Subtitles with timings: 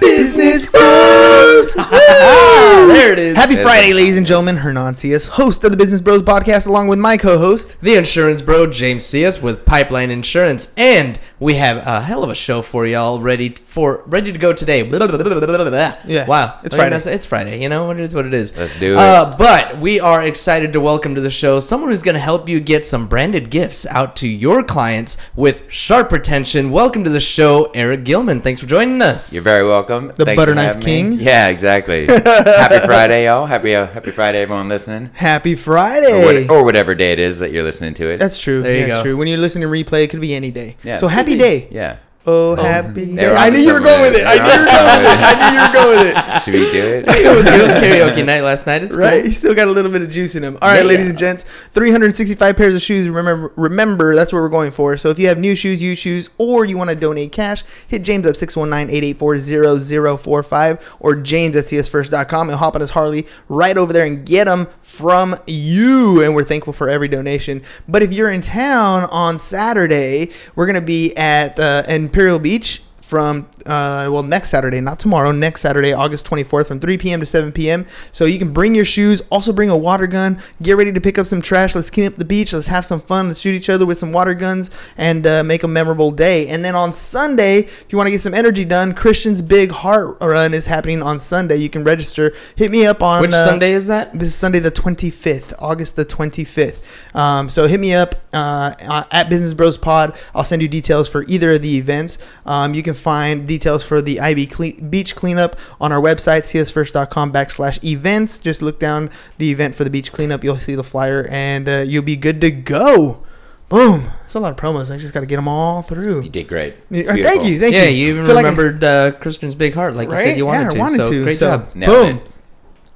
[0.00, 1.74] Business Bros.
[1.74, 3.36] there it is.
[3.36, 4.56] Happy Friday, ladies and gentlemen.
[4.56, 7.76] Hernan Cias, host of the Business Bros podcast, along with my co-host.
[7.82, 12.34] The insurance bro, James Cias with Pipeline Insurance, and we have a hell of a
[12.34, 14.80] show for y'all ready for ready to go today.
[14.82, 16.90] Yeah, wow, it's I Friday.
[16.90, 17.62] mean, that's- It's Friday.
[17.62, 18.14] You know what it is.
[18.14, 18.56] What it is.
[18.56, 18.98] Let's do it.
[18.98, 22.48] Uh, but we are excited to welcome to the show someone who's going to help
[22.48, 26.70] you get some branded gifts out to your clients with sharp retention.
[26.70, 28.40] Welcome to the show, Eric Gilman.
[28.40, 29.32] Thanks for joining us.
[29.32, 29.89] You're very welcome.
[29.98, 31.10] The Thanks butter knife king.
[31.10, 31.16] Me.
[31.16, 32.06] Yeah, exactly.
[32.06, 33.46] happy Friday, y'all.
[33.46, 35.10] Happy uh, Happy Friday, everyone listening.
[35.14, 36.46] Happy Or, Friday.
[36.46, 38.18] what, or whatever day it is that you're listening to it.
[38.18, 38.62] That's true.
[38.62, 39.02] There you That's go.
[39.02, 39.16] true.
[39.16, 40.76] When you're listening to replay, it could be any day.
[40.82, 41.68] yeah, so happy day.
[41.70, 41.96] Yeah.
[42.30, 43.26] Oh, happy day.
[43.28, 44.24] were I knew you were going with it.
[44.26, 45.18] I knew you were were going with it.
[45.20, 46.42] I knew you were going with it.
[46.42, 47.04] Should we do it?
[47.08, 48.82] it was, it was karaoke night last night.
[48.84, 49.26] It's Right, cool.
[49.26, 50.56] he still got a little bit of juice in him.
[50.62, 50.88] All right, Yeah.
[50.88, 53.08] ladies and gents, 365 pairs of shoes.
[53.08, 54.96] Remember, remember that's what we're going for.
[54.96, 58.02] So if you have new shoes, used shoes, or you want to donate cash, hit
[58.02, 64.06] James up 619-884-0045 or James at csfirst.com and hop on his Harley right over there
[64.06, 66.22] and get them from you.
[66.22, 67.62] And we're thankful for every donation.
[67.88, 71.82] But if you're in town on Saturday, we're gonna be at uh,
[72.20, 76.96] Imperial Beach from uh, well next Saturday, not tomorrow, next Saturday, August 24th, from 3
[76.96, 77.18] p.m.
[77.18, 77.84] to 7 p.m.
[78.12, 81.18] So you can bring your shoes, also bring a water gun, get ready to pick
[81.18, 81.74] up some trash.
[81.74, 82.52] Let's clean up the beach.
[82.52, 83.26] Let's have some fun.
[83.26, 86.48] Let's shoot each other with some water guns and uh, make a memorable day.
[86.48, 90.18] And then on Sunday, if you want to get some energy done, Christian's Big Heart
[90.20, 91.56] Run is happening on Sunday.
[91.56, 92.32] You can register.
[92.54, 94.12] Hit me up on Which uh, Sunday is that?
[94.12, 96.78] this is Sunday the 25th, August the 25th.
[97.16, 100.16] Um, so hit me up uh, at Business Bros Pod.
[100.32, 102.18] I'll send you details for either of the events.
[102.46, 107.32] Um, you can find details for the IB cle- beach cleanup on our website, csfirst.com
[107.32, 108.38] backslash events.
[108.38, 110.44] Just look down the event for the beach cleanup.
[110.44, 113.24] You'll see the flyer and uh, you'll be good to go.
[113.68, 114.10] Boom.
[114.22, 114.92] That's a lot of promos.
[114.92, 116.22] I just got to get them all through.
[116.22, 116.74] You did great.
[116.90, 117.58] Yeah, It's thank you.
[117.60, 118.06] Thank yeah, you.
[118.06, 120.62] you even Feel like I- remembered uh, Christian's big heart, like you said you wanted
[120.64, 120.76] yeah, to.
[120.76, 121.22] I wanted so to.
[121.24, 121.74] great so, job.
[121.76, 122.16] Nailed boom.
[122.16, 122.32] it.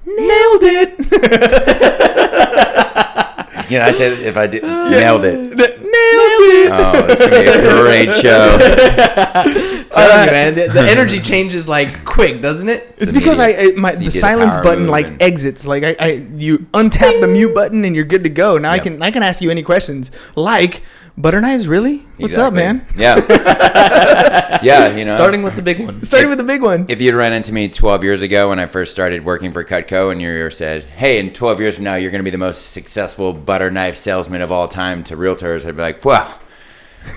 [0.07, 1.94] Nailed it.
[3.71, 5.55] You know, I said if I did, nailed it.
[5.95, 6.71] Nailed it.
[6.73, 8.59] Oh, is gonna be a great show.
[9.95, 10.27] Telling Alright.
[10.27, 12.95] you, man, the, the energy changes like quick, doesn't it?
[12.99, 15.67] It's because I, I my So the silence button like and- exits.
[15.67, 18.59] Like I, I you untap the mute button and you're good to go.
[18.59, 20.11] Now I can I can ask you any questions.
[20.35, 20.83] Like
[21.17, 21.99] butter knives, really?
[22.19, 22.87] What's up, man?
[22.97, 23.17] Yeah.
[24.63, 25.15] yeah, you know.
[25.15, 26.03] Starting with the big one.
[26.03, 26.87] Starting with the big one.
[26.89, 30.11] if you'd ran into me 12 years ago when I first started working for Cutco
[30.11, 32.73] and you said, hey, in 12 years from now, you're going to be the most
[32.73, 36.39] successful butter knife salesman of all time to realtors, I'd be like, wow.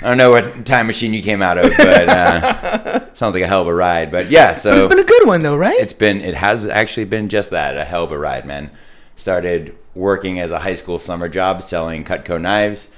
[0.02, 3.48] I don't know what time machine you came out of, but uh, sounds like a
[3.48, 4.12] hell of a ride.
[4.12, 5.80] But yeah, so But it's been a good one though, right?
[5.80, 8.70] it's been, it has actually been just that, a hell of a ride, man.
[9.16, 12.90] Started working as a high school summer job selling Cutco knives.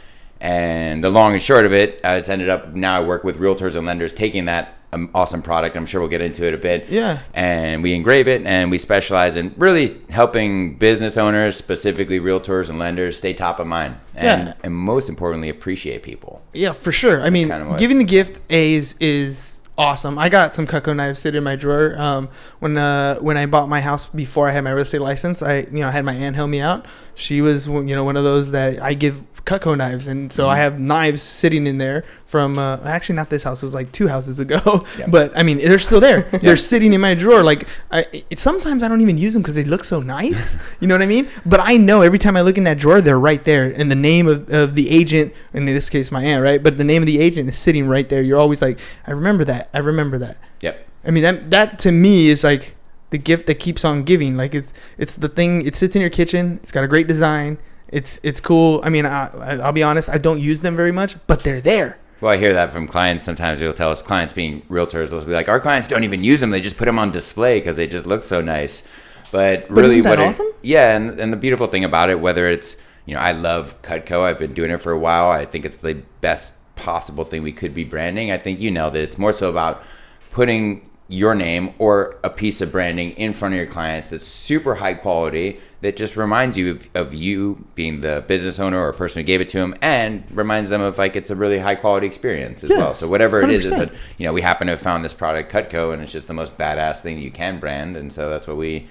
[0.42, 3.38] And the long and short of it, uh, it's ended up now I work with
[3.40, 5.76] realtors and lenders taking that um, awesome product.
[5.76, 6.88] I'm sure we'll get into it a bit.
[6.90, 7.20] Yeah.
[7.34, 12.80] And we engrave it and we specialize in really helping business owners, specifically realtors and
[12.80, 13.98] lenders, stay top of mind.
[14.16, 14.54] And, Yeah.
[14.64, 16.42] and most importantly, appreciate people.
[16.54, 17.22] yeah, for sure.
[17.22, 20.18] I mean, kinda what- giving the gift is is awesome.
[20.20, 21.96] I got some Cutco knives sitting in my drawer.
[21.98, 22.28] Um,
[22.60, 25.60] when uh, when I bought my house before I had my real estate license, I
[25.72, 26.86] you know had my aunt help me out.
[27.16, 30.54] She was you know one of those that I give Cutco knives, and so I
[30.56, 30.62] Mm-hmm.
[30.62, 33.64] have knives sitting in there from uh, actually not this house.
[33.64, 35.08] It was like two houses ago, Yeah.
[35.08, 36.22] but I mean they're still there.
[36.42, 37.42] They're sitting in my drawer.
[37.44, 40.58] Like I, it, sometimes I don't even use them because they look so nice.
[40.80, 41.28] You know what I mean?
[41.46, 43.96] But I know every time I look in that drawer, they're right there, and the
[43.96, 46.62] name of, of the agent, in this case my aunt, right?
[46.62, 48.22] But the name of the agent is sitting right there.
[48.22, 49.70] You're always like, I remember that.
[49.74, 50.38] I remember that.
[50.62, 50.88] Yep.
[51.06, 52.76] I mean that that to me is like
[53.10, 54.38] the gift that keeps on giving.
[54.38, 55.66] Like it's it's the thing.
[55.66, 56.60] It sits in your kitchen.
[56.62, 57.58] It's got a great design.
[57.92, 58.82] It's it's cool.
[58.84, 59.28] I mean, I,
[59.62, 60.10] I'll be honest.
[60.10, 61.98] I don't use them very much, but they're there.
[62.22, 63.24] Well, I hear that from clients.
[63.24, 66.42] Sometimes they'll tell us, clients being realtors, they'll be like, our clients don't even use
[66.42, 66.50] them.
[66.52, 68.86] They just put them on display because they just look so nice.
[69.32, 70.48] But really, isn't that what it- awesome?
[70.62, 72.76] yeah, and, and the beautiful thing about it, whether it's
[73.06, 74.22] you know, I love Cutco.
[74.22, 75.32] I've been doing it for a while.
[75.32, 78.32] I think it's the best possible thing we could be branding.
[78.32, 79.84] I think you know that It's more so about
[80.30, 84.76] putting your name or a piece of branding in front of your clients that's super
[84.76, 89.22] high quality that just reminds you of, of you being the business owner or person
[89.22, 92.06] who gave it to them and reminds them of like it's a really high quality
[92.06, 93.78] experience as well so whatever it is 100%.
[93.78, 96.34] but you know we happen to have found this product cutco and it's just the
[96.34, 98.88] most badass thing you can brand and so that's what we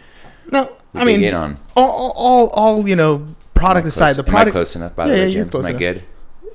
[0.51, 1.59] No, We I mean, in on.
[1.77, 4.53] all, all, all, all, you know, product aside, the product.
[4.53, 6.03] close enough by Yeah, the yeah, way you're close am i good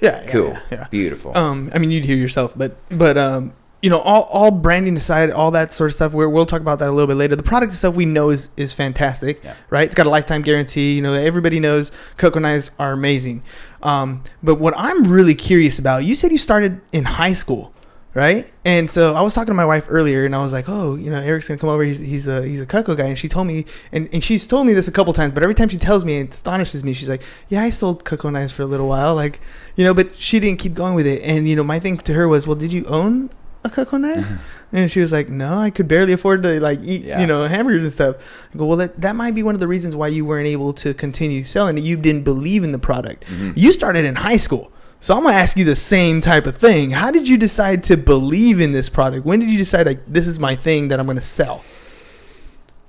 [0.01, 0.87] Yeah, yeah, cool yeah, yeah.
[0.89, 3.53] beautiful Um, I mean, you'd hear yourself, but but um,
[3.83, 6.13] you know, all all branding aside, all that sort of stuff.
[6.13, 7.35] We're, we'll talk about that a little bit later.
[7.35, 9.53] The product stuff we know is is fantastic, Yeah.
[9.69, 9.83] right?
[9.85, 10.95] It's got a lifetime guarantee.
[10.95, 13.43] You know, everybody knows Cutco knives are amazing.
[13.83, 17.73] Um, but what I'm really curious about, you said you started in high school,
[18.13, 18.49] right?
[18.63, 21.11] And so I was talking to my wife earlier, and I was like, oh, you
[21.11, 21.83] know, Eric's gonna come over.
[21.83, 24.65] He's he's a he's a Cutco guy, and she told me, and, and she's told
[24.65, 26.93] me this a couple times, but every time she tells me, it astonishes me.
[26.93, 29.41] She's like, yeah, I sold Cutco knives for a little while, like,
[29.75, 31.21] you know, but she didn't keep going with it.
[31.23, 33.29] And you know, my thing to her was, well, did you own
[33.63, 34.17] a Cutco knife?
[34.19, 34.37] Uh-huh.
[34.75, 37.21] And she was like, "No, I could barely afford to like eat, Yeah.
[37.21, 38.15] you know, hamburgers and stuff."
[38.53, 40.73] I go, "Well, that, that might be one of the reasons why you weren't able
[40.73, 41.83] to continue selling it.
[41.83, 43.25] You didn't believe in the product.
[43.25, 43.51] Mm-hmm.
[43.55, 46.89] You started in high school, so I'm gonna ask you the same type of thing.
[46.91, 49.25] How did you decide to believe in this product?
[49.27, 51.63] When did you decide like this is my thing that I'm gonna sell?"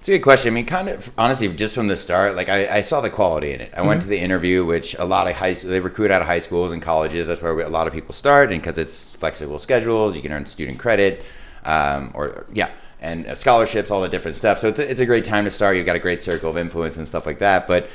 [0.04, 0.52] It's a good question.
[0.52, 3.54] I mean, kind of honestly, just from the start, like I, I saw the quality
[3.54, 3.72] in it.
[3.72, 3.88] I Mm-hmm.
[3.88, 6.72] went to the interview, which a lot of high they recruit out of high schools
[6.72, 7.26] and colleges.
[7.26, 10.30] That's where we, a lot of people start, and because it's flexible schedules, you can
[10.30, 11.24] earn student credit,
[11.64, 12.68] um, or yeah,
[13.00, 14.58] and uh, scholarships, all the different stuff.
[14.58, 15.78] So it's a, it's a great time to start.
[15.78, 17.66] You've got a great circle of influence and stuff like that.
[17.66, 17.88] But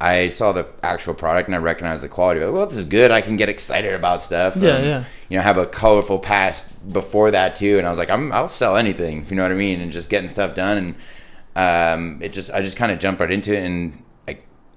[0.00, 2.40] I saw the actual product and I recognized the quality.
[2.40, 3.12] Like, well, this is good.
[3.12, 4.56] I can get excited about stuff.
[4.56, 5.04] Yeah, yeah.
[5.28, 8.48] You know, have a colorful past before that too, and I was like, I'm, I'll
[8.48, 10.94] sell anything, if you know what I mean, and just getting stuff done and
[11.56, 14.01] um, it just I just kind of jumped right into it and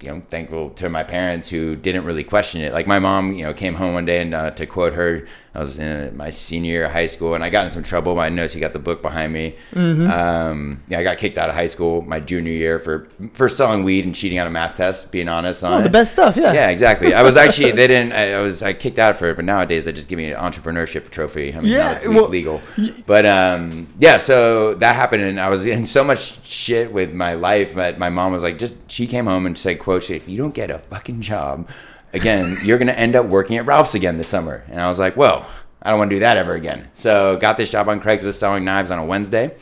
[0.00, 2.72] you know thankful to my parents who didn't really question it.
[2.72, 5.60] Like my mom you know came home one day and uh, to quote her I
[5.60, 8.28] was in my senior year of high school and I got in some trouble I
[8.28, 9.56] noticed you got the book behind me.
[9.72, 10.10] Mm-hmm.
[10.10, 13.82] um, yeah I got kicked out of high school my junior year for for selling
[13.84, 16.52] weed and cheating on a math test being honest on Oh, the best stuff, yeah.
[16.52, 17.14] yeah exactly.
[17.14, 19.86] I was actually they didn't I, I was I kicked out for it but nowadays
[19.86, 21.54] they just give me an entrepreneurship trophy.
[21.54, 22.60] I mean Yeah, it's well, legal.
[23.06, 27.32] but um, yeah, so that happened, and I was in so much shit with my
[27.34, 30.36] life that my mom was like, just she came home and said, "quote If you
[30.36, 31.68] don't get a fucking job,
[32.12, 35.16] again, you're gonna end up working at Ralph's again this summer." And I was like,
[35.16, 35.46] "Well,
[35.80, 38.64] I don't want to do that ever again." So got this job on Craigslist selling
[38.64, 39.54] knives on a Wednesday.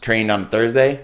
[0.00, 1.00] Trained on Thursday.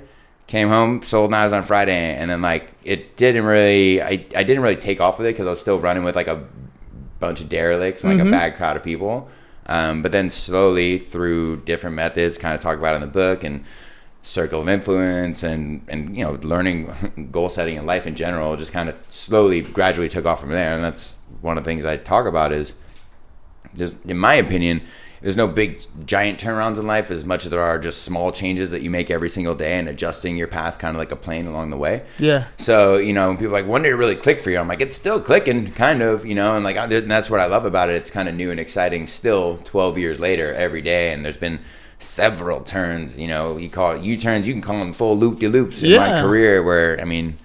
[0.47, 4.63] Came home, sold knives on Friday, and then like it didn't really, I, I didn't
[4.63, 6.43] really take off with it because I was still running with like a
[7.19, 9.29] bunch of derelicts and like a bad crowd of people.
[9.67, 13.65] Um, but then slowly through different methods, kind of talk about in the book and
[14.27, 18.73] circle of influence and and you know learning goal setting in life in general, just
[18.73, 20.73] kind of slowly, gradually took off from there.
[20.73, 22.73] And that's one of the things I talk about is
[23.73, 24.83] there's, in my opinion,
[25.23, 28.71] there's no big giant turnarounds in life as much as there are just small changes
[28.71, 31.47] that you make every single day and adjusting your path kind of like a plane
[31.47, 32.05] along the way.
[32.19, 32.47] Yeah.
[32.57, 34.59] So, you know, people are like, when did it really click for you?
[34.59, 37.47] I'm like, it's still clicking, kind of, you know, and like, and that's what I
[37.47, 37.97] love about it.
[37.97, 41.13] It's kind of new and exciting still 12 years later every day.
[41.13, 41.61] And there's been
[41.99, 45.39] several turns, you know, you call it U turns, you can call them full loop
[45.39, 47.39] de loops in my career where, I mean,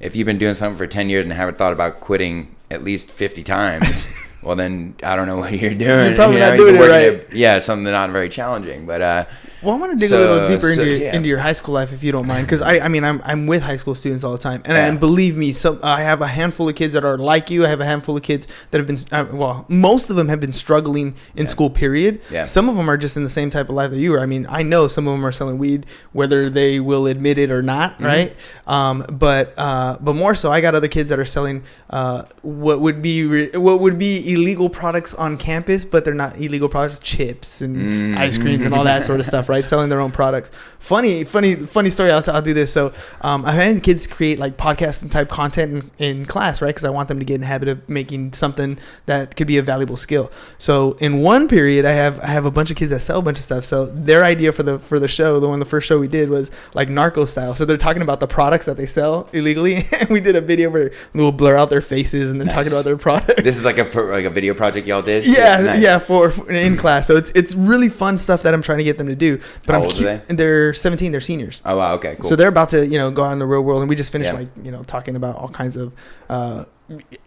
[0.00, 3.10] if you've been doing something for 10 years and haven't thought about quitting at least
[3.10, 4.06] 50 times,
[4.42, 6.06] well, then I don't know what you're doing.
[6.06, 7.20] You're probably you not doing it right.
[7.20, 9.24] at- yeah, something not very challenging, but, uh,
[9.62, 11.16] Well, I want to dig a little deeper so, into your, yeah.
[11.16, 13.46] into your high school life, if you don't mind, because I, I mean, I'm, I'm
[13.46, 14.86] with high school students all the time, and, Yeah.
[14.86, 17.64] and believe me, some I have a handful of kids that are like you.
[17.64, 20.40] I have a handful of kids that have been, uh, well, most of them have
[20.40, 21.50] been struggling in Yeah.
[21.50, 21.70] school.
[21.70, 22.20] Period.
[22.30, 22.44] Yeah.
[22.44, 24.20] Some of them are just in the same type of life that you are.
[24.20, 27.50] I mean, I know some of them are selling weed, whether they will admit it
[27.50, 28.04] or not, Mm-hmm.
[28.04, 28.36] right?
[28.66, 32.80] Um, but uh, but more so, I got other kids that are selling uh, what
[32.80, 36.98] would be re- what would be illegal products on campus, but they're not illegal products,
[37.00, 38.18] chips and Mm-hmm.
[38.18, 39.64] ice creams and all that sort of stuff, right?
[39.64, 40.50] Selling their own products.
[40.78, 42.10] Funny, funny, funny story.
[42.10, 42.72] I'll, I'll do this.
[42.72, 46.62] So um, I had the kids create like podcast and type content in, in class,
[46.62, 46.68] right?
[46.68, 49.58] Because I want them to get in the habit of making something that could be
[49.58, 50.30] a valuable skill.
[50.58, 53.22] So in one period, I have I have a bunch of kids that sell a
[53.22, 53.64] bunch of stuff.
[53.64, 56.30] So their idea for the for the show, the one the first show we did
[56.30, 57.54] was like narco style.
[57.54, 60.70] So they're talking about the products that they sell illegally, and we did a video
[60.70, 63.42] where we'll blur out their faces and then talking about their products.
[63.42, 65.26] this is like a, like a video project y'all did?
[65.26, 65.82] Yeah, Nice.
[65.82, 67.06] yeah, for, for- in class.
[67.06, 69.37] So it's it's really fun stuff that I'm trying to get them to do.
[69.66, 70.34] But How I'm old are they?
[70.34, 71.12] They're 17.
[71.12, 71.62] They're seniors.
[71.64, 72.28] Oh, wow, okay, cool.
[72.28, 74.12] So they're about to you know go out in the real world, and we just
[74.12, 74.38] finished Yeah.
[74.40, 75.92] like you know talking about all kinds of.
[76.28, 76.64] Uh,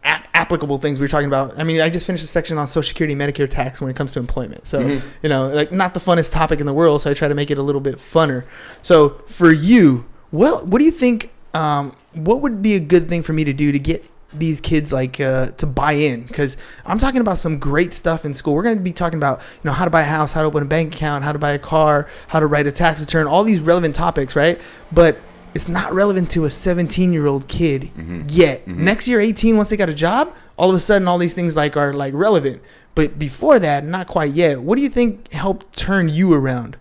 [0.04, 1.60] a- applicable things we were talking about.
[1.60, 4.12] I mean, I just finished a section on Social Security, Medicare tax when it comes
[4.14, 4.66] to employment.
[4.66, 5.02] So, Mhm.
[5.22, 7.04] you know, like not the funnest topic in the world.
[7.04, 8.44] So I try to make it a little bit funner.
[8.82, 11.30] So for you, what what do you think?
[11.54, 14.04] Um, what would be a good thing for me to do to get
[14.34, 18.34] these kids like uh, to buy in because i'm talking about some great stuff in
[18.34, 18.54] school.
[18.56, 20.48] We're going to be talking about you know how to buy a house how to
[20.48, 23.28] open a bank account how to buy a car how to write a tax return
[23.28, 24.60] all these relevant topics right?
[24.92, 25.18] But
[25.54, 27.92] it's not relevant to a 17 year old kid
[28.28, 31.34] yet next year 18 once they got a job all of a sudden all these
[31.34, 32.62] things like are like relevant.
[32.96, 34.62] But before that not quite yet.
[34.62, 36.78] What do you think helped turn you around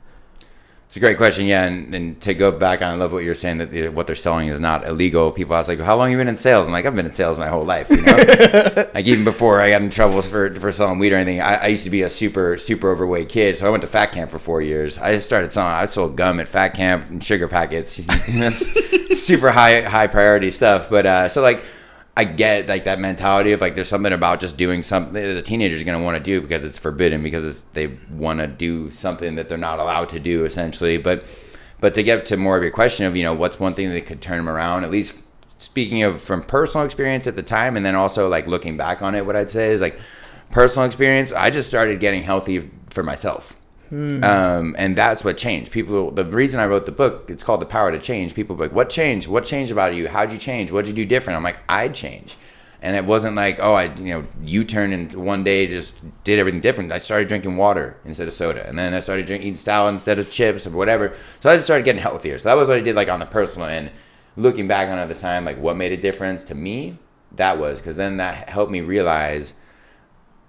[0.91, 1.67] It's a great question, yeah.
[1.67, 4.17] And, and to go back on, I love what you're saying that the, what they're
[4.17, 5.31] selling is not illegal.
[5.31, 7.13] People ask like, "How long have you been in sales?" I'm like, "I've been in
[7.13, 8.89] sales my whole life." You know?
[8.95, 11.67] like even before I got in trouble for for selling weed or anything, I, I
[11.69, 13.57] used to be a super super overweight kid.
[13.57, 14.99] So I went to Fat Camp for four years.
[14.99, 15.73] I started selling.
[15.73, 17.97] I sold gum at Fat Camp and sugar packets.
[18.29, 20.91] That's super high high priority stuff.
[20.91, 21.63] But uh, so like.
[22.17, 25.43] I get like that mentality of like there's something about just doing something that the
[25.43, 28.91] teenager's going to want to do because it's forbidden because it's, they want to do
[28.91, 30.99] something that they're not allowed to do essentially.
[30.99, 31.25] But
[31.81, 34.07] but to get to more of your question of you know what's one thing that
[34.07, 35.15] could turn them around at least
[35.59, 39.15] speaking of from personal experience at the time and then also like looking back on
[39.15, 39.99] it what I'd say is like
[40.51, 43.57] personal experience I just started getting healthy for myself
[43.91, 45.73] um, and that's what changed.
[45.73, 48.35] People, the reason I wrote the book, it's called The Power to Change.
[48.35, 49.27] People like, what changed?
[49.27, 50.09] What changed about you?
[50.09, 50.71] How'd you change?
[50.71, 51.37] What'd you do different?
[51.37, 52.37] I'm like, I change.
[52.83, 56.39] And it wasn't like, oh, I, you know, you turned and one day just did
[56.39, 56.93] everything different.
[56.93, 58.67] I started drinking water instead of soda.
[58.67, 61.15] And then I started drinking, eating salad instead of chips or whatever.
[61.41, 62.39] So I just started getting healthier.
[62.39, 63.91] So that was what I did like on the personal end.
[64.37, 66.97] Looking back on it at the time, like what made a difference to me,
[67.33, 69.53] that was because then that helped me realize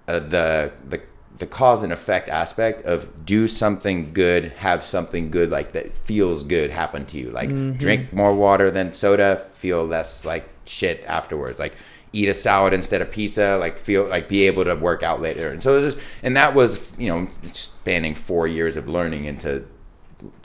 [0.07, 1.01] uh, the the
[1.41, 6.43] the cause and effect aspect of do something good, have something good like that feels
[6.43, 7.29] good happen to you.
[7.29, 11.59] Like drink more water than soda, feel less like shit afterwards.
[11.59, 11.73] Like
[12.13, 15.49] eat a salad instead of pizza, like feel like be able to work out later.
[15.49, 19.25] And so it was just, and that was you know spanning four years of learning
[19.25, 19.65] into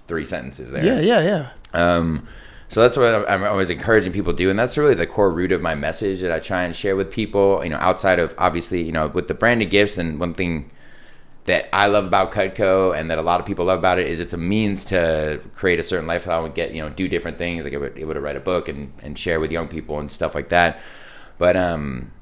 [0.09, 0.85] three sentences there.
[0.85, 2.27] yeah yeah yeah Um,
[2.69, 5.53] so that's what I'm always encouraging people to do, and that's really the core root
[5.53, 7.63] of my message that I try and share with people.
[7.63, 10.71] You know, outside of obviously, you know, with the branded gifts, and one thing
[11.47, 14.21] that I love about Cutco and that a lot of people love about it is
[14.21, 17.65] it's a means to create a certain lifestyle and get you know do different things,
[17.65, 20.35] like able, able to write a book and and share with young people and stuff
[20.35, 20.81] like that.
[21.39, 22.13] But um,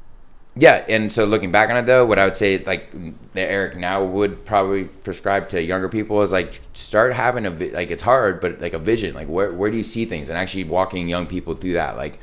[0.57, 2.95] yeah, and so looking back on it though, what I would say like
[3.35, 8.03] Eric now would probably prescribe to younger people is like start having a like it's
[8.03, 9.15] hard, but like a vision.
[9.15, 11.97] Like where where do you see things and actually walking young people through that.
[11.97, 12.21] Like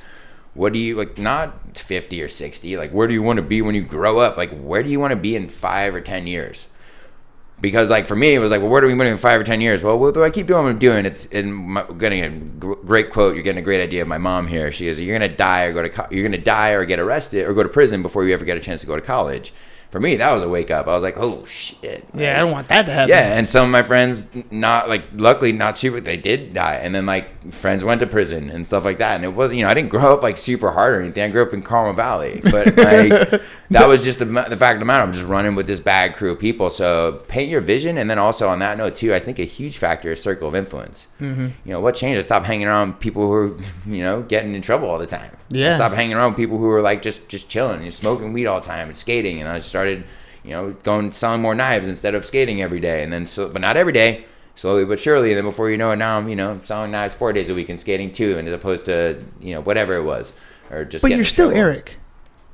[0.54, 3.62] what do you like not 50 or 60 like where do you want to be
[3.62, 6.28] when you grow up like where do you want to be in five or ten
[6.28, 6.68] years
[7.62, 9.44] because like for me it was like well where do we to in five or
[9.44, 9.84] ten years?
[9.84, 11.06] Well what do i keep doing what i'm doing?
[11.06, 12.30] It's in my, getting a
[12.76, 14.02] great quote you're getting a great idea.
[14.02, 16.38] Of my mom here she is you're gonna die or go to co- you're gonna
[16.38, 18.88] die or get arrested or go to prison before you ever get a chance to
[18.88, 19.54] go to college
[19.92, 22.52] for me that was a wake up i was like oh shit yeah i don't
[22.52, 26.00] want that to happen yeah, and some of my friends, not like, luckily not super,
[26.00, 29.16] they did die, and then like friends went to prison and stuff like that.
[29.16, 31.24] And it wasn't, you know, I didn't grow up like super hard or anything.
[31.24, 34.80] I grew up in Carmel Valley, but like that was just the, the fact of
[34.80, 35.04] the matter.
[35.04, 36.70] I'm just running with this bad crew of people.
[36.70, 39.78] So paint your vision, and then also on that note too, I think a huge
[39.78, 41.08] factor is circle of influence.
[41.20, 41.48] Mm-hmm.
[41.66, 42.18] You know, what changed?
[42.18, 45.36] I stopped hanging around people who are, you know, getting in trouble all the time.
[45.50, 45.72] Yeah.
[45.72, 48.62] I stopped hanging around people who were like just just chilling and smoking weed all
[48.62, 52.26] the time and skating, and I started you know, going selling more knives instead of
[52.26, 53.04] skating every day.
[53.04, 55.30] And then so, but not every day, slowly but surely.
[55.32, 57.54] And then before you know it, now I'm you know selling knives four days a
[57.54, 60.34] week and skating two, and as opposed to you know whatever it was,
[60.70, 61.02] or just.
[61.02, 61.62] but getting you're still trouble.
[61.62, 61.98] eric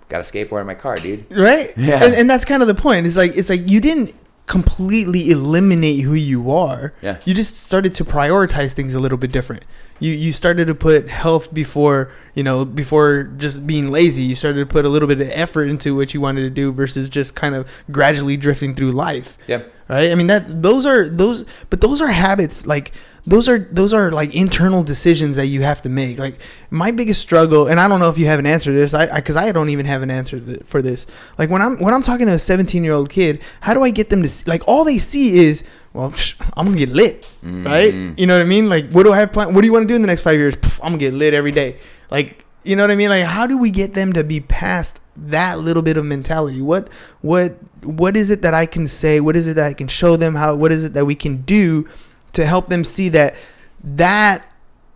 [0.10, 1.26] Got a skateboard in my car, dude.
[1.36, 2.02] right Yeah.
[2.04, 4.16] and, and that's kind of the point it's like it's like you didn't
[4.48, 7.18] completely eliminate who you are Yeah.
[7.26, 9.64] you just started to prioritize things a little bit different
[10.00, 14.60] you you started to put health before you know before just being lazy you started
[14.60, 17.36] to put a little bit of effort into what you wanted to do versus just
[17.36, 19.64] kind of gradually drifting through life Yeah.
[19.88, 20.12] Right?
[20.12, 22.92] I mean that those are those but those are habits like
[23.28, 26.18] those are those are like internal decisions that you have to make.
[26.18, 26.40] Like
[26.70, 29.06] my biggest struggle and i don't know if you have an answer to this i
[29.14, 31.06] because I, don't even have an answer th- for this.
[31.38, 33.90] Like when i'm when i'm talking to a 17 year old kid how do i
[33.90, 35.64] get them to see, like all they see is
[35.94, 37.94] well psh, i'm gonna get lit right?
[37.94, 38.18] Mm.
[38.18, 38.70] You know what i mean?
[38.70, 40.22] Like what do i have plan what do you want to do in the next
[40.22, 40.56] five years?
[40.56, 41.80] Pff, i'm gonna get lit every day.
[42.10, 43.10] Like you know what i mean?
[43.10, 46.88] Like how do we get them to be past that little bit of mentality what
[47.22, 50.16] what what is it that i can say what is it that i can show
[50.16, 51.88] them how what is it that we can do
[52.34, 53.36] to help them see that
[53.84, 54.46] that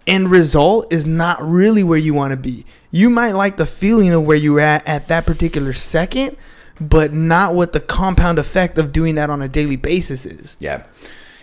[0.07, 4.11] end result is not really where you want to be you might like the feeling
[4.11, 6.35] of where you're at at that particular second
[6.79, 10.83] but not what the compound effect of doing that on a daily basis is Yeah.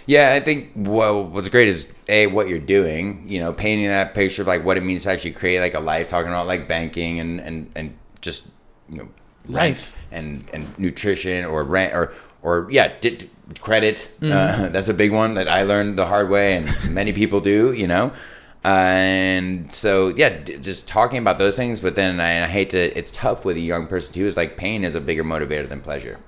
[0.09, 3.25] Yeah, I think well, what's great is a what you're doing.
[3.29, 5.81] You know, painting that picture of like what it means to actually create like a
[5.81, 8.49] life, talking about like banking and and and just
[8.89, 9.09] you know
[9.49, 9.97] Life.
[10.11, 13.29] and and nutrition or rent or or yeah di-
[13.61, 14.09] credit.
[14.21, 14.65] Mm-hmm.
[14.65, 17.73] Uh, that's a big one that I learned the hard way, and many people do.
[17.73, 18.13] You know.
[18.65, 21.81] and so yeah, d- just talking about those things.
[21.81, 22.97] But then I, I hate to.
[22.99, 24.27] It's tough with a young person too.
[24.27, 26.19] Is like pain is a bigger motivator than pleasure.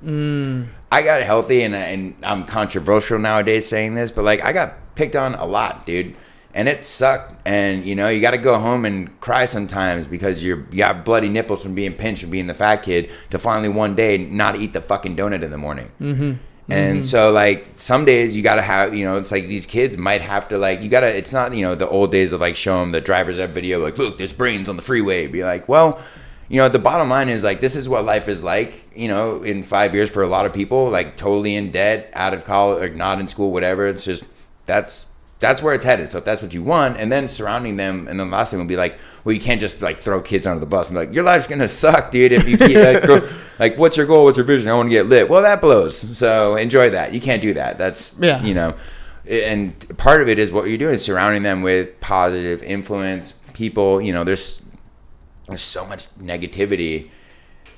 [0.93, 5.17] I got healthy, and and I'm controversial nowadays saying this, but like I got picked
[5.17, 6.15] on a lot, dude,
[6.55, 7.35] and it sucked.
[7.47, 11.05] And you know, you got to go home and cry sometimes because you're you got
[11.05, 14.57] bloody nipples from being pinched and being the fat kid to finally one day not
[14.57, 15.91] eat the fucking donut in the morning.
[16.01, 16.33] Mm-hmm.
[16.73, 20.21] And so like some days you gotta have you know it's like these kids might
[20.21, 22.81] have to like you gotta it's not you know the old days of like show
[22.81, 26.01] them the driver's ed video like look there's brains on the freeway be like well
[26.49, 29.43] you know the bottom line is like this is what life is like you know
[29.43, 32.81] in five years for a lot of people like totally in debt out of college
[32.81, 34.25] like not in school whatever it's just
[34.65, 35.07] that's
[35.41, 36.11] that's where it's headed.
[36.11, 38.59] So if that's what you want and then surrounding them and then the last thing
[38.61, 41.07] would be like well you can't just like throw kids under the bus and be
[41.07, 43.25] like your life's gonna suck dude if you keep like,
[43.59, 44.25] like what's your goal?
[44.25, 44.71] What's your vision?
[44.71, 45.29] I want to get lit.
[45.29, 45.97] Well that blows.
[46.17, 47.13] So enjoy that.
[47.15, 47.79] You can't do that.
[47.79, 48.43] That's Yeah.
[48.43, 48.75] you know
[49.29, 54.01] and part of it is what you're doing is surrounding them with positive influence people
[54.01, 54.63] you know there's
[55.49, 57.11] there's so much negativity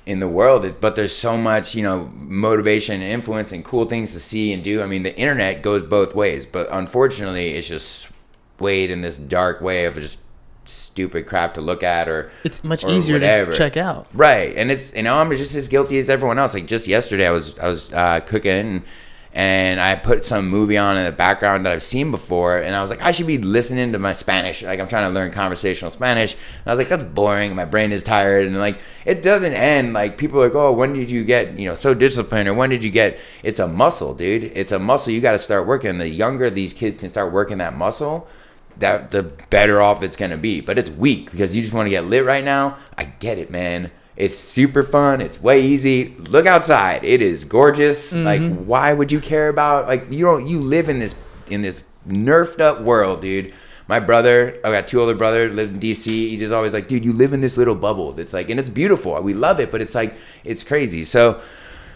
[0.05, 4.11] in the world but there's so much you know motivation and influence and cool things
[4.11, 8.09] to see and do i mean the internet goes both ways but unfortunately it's just
[8.57, 10.17] swayed in this dark way of just
[10.65, 13.51] stupid crap to look at or It's much or easier whatever.
[13.51, 14.07] to check out.
[14.13, 16.53] Right, and it's you know I'm just as guilty as everyone else.
[16.53, 18.83] Like just yesterday, I was I was uh, cooking
[19.33, 22.81] and, I put some movie on in the background that I've seen before, and I
[22.81, 24.61] was like, I should be listening to my Spanish.
[24.61, 26.33] Like I'm trying to learn conversational Spanish.
[26.33, 27.55] And I was like, that's boring.
[27.55, 29.93] My brain is tired, and like it doesn't end.
[29.93, 32.69] Like people are like, oh, when did you get you know so disciplined, or when
[32.69, 33.19] did you get?
[33.41, 34.43] It's a muscle, dude.
[34.55, 35.11] It's a muscle.
[35.11, 35.97] You got to start working.
[35.97, 38.27] The younger these kids can start working that muscle
[38.77, 40.61] that the better off it's gonna be.
[40.61, 42.77] But it's weak because you just want to get lit right now.
[42.97, 43.91] I get it, man.
[44.15, 45.21] It's super fun.
[45.21, 46.15] It's way easy.
[46.17, 47.03] Look outside.
[47.03, 48.13] It is gorgeous.
[48.13, 51.15] Like, why would you care about like you don't you live in this
[51.49, 53.53] in this nerfed up world, dude.
[53.87, 56.05] My brother, I got two older brothers, live in DC.
[56.05, 58.13] He just always like, dude, you live in this little bubble.
[58.13, 59.19] That's like, and it's beautiful.
[59.21, 60.15] We love it, but it's like,
[60.45, 61.03] it's crazy.
[61.03, 61.41] So,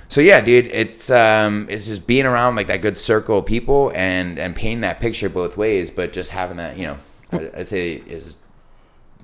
[0.10, 3.92] so yeah, dude, it's um, it's just being around like that good circle of people
[3.96, 6.98] and and painting that picture both ways, but just having that, you know,
[7.32, 8.36] I, I'd say is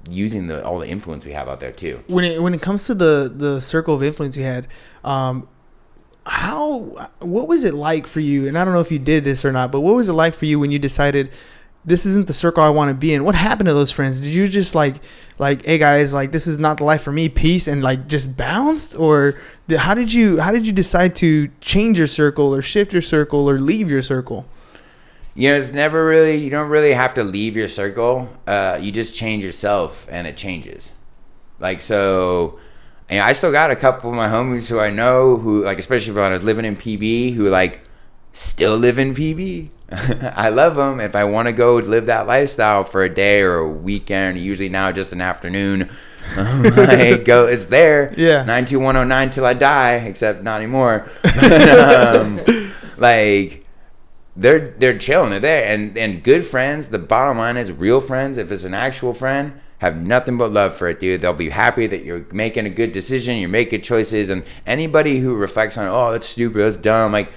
[0.10, 2.04] using the all the influence we have out there too.
[2.08, 4.68] when it when it comes to the the circle of influence you had,
[5.04, 5.48] um,
[6.26, 8.48] how what was it like for you?
[8.48, 10.34] And I don't know if you did this or not, but what was it like
[10.34, 11.32] for you when you decided
[11.86, 13.26] this isn't the circle I want to be in?
[13.26, 14.22] What happened to those friends?
[14.22, 15.02] Did you just like
[15.38, 18.38] like hey guys like this is not the life for me, peace, and like just
[18.38, 22.62] bounced, or did, how did you how did you decide to change your circle or
[22.62, 24.46] shift your circle or leave your circle?
[25.36, 28.30] You know, it's never really you don't really have to leave your circle.
[28.46, 30.92] Uh, you just change yourself, and it changes.
[31.60, 32.60] Like so,
[33.10, 36.14] and I still got a couple of my homies who I know who like, especially
[36.14, 37.84] when I was living in PB, who like
[38.34, 39.70] still live in PB.
[40.36, 41.00] I love them.
[41.00, 44.70] If I want to go live that lifestyle for a day or a weekend, usually
[44.70, 45.90] now just an afternoon,
[46.36, 47.48] I go.
[47.48, 48.14] It's there.
[48.18, 48.44] Yeah.
[48.44, 49.96] Nine two one zero nine till I die.
[49.96, 51.08] Except not anymore.
[51.24, 52.40] um,
[52.98, 53.63] like
[54.36, 55.32] they're they're chilling.
[55.32, 56.88] They're there, and and good friends.
[56.88, 58.38] The bottom line is real friends.
[58.38, 61.22] If it's an actual friend, have nothing but love for it, dude.
[61.22, 63.38] They'll be happy that you're making a good decision.
[63.38, 67.32] You're making choices, and anybody who reflects on, oh, that's stupid, that's dumb, like.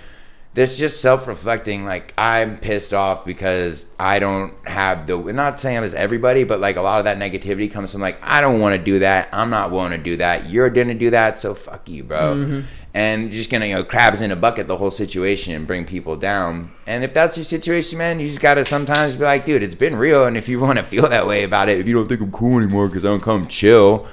[0.55, 1.85] There's just self-reflecting.
[1.85, 5.19] Like I'm pissed off because I don't have the.
[5.19, 8.19] Not saying I'm as everybody, but like a lot of that negativity comes from like
[8.23, 9.29] I don't want to do that.
[9.33, 10.49] I'm not willing to do that.
[10.49, 12.61] You're gonna do that, so fuck you, bro mm-hmm.
[12.97, 16.17] And just gonna you know crabs in a bucket the whole situation and bring people
[16.17, 16.71] down.
[16.87, 19.97] And if that's your situation, man, you just gotta sometimes be like, dude, it's been
[19.97, 20.25] real.
[20.25, 22.33] And if you want to feel that way about it, if you don't think I'm
[22.33, 24.07] cool anymore because I don't come chill,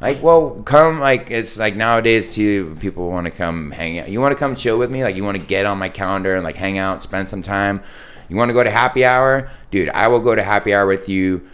[0.00, 2.76] like, well, come like it's like nowadays too.
[2.78, 4.08] People want to come hang out.
[4.08, 5.02] You want to come chill with me?
[5.02, 7.82] Like, you want to get on my calendar and like hang out, spend some time.
[8.28, 9.88] You want to go to happy hour, dude?
[9.88, 11.48] I will go to happy hour with you.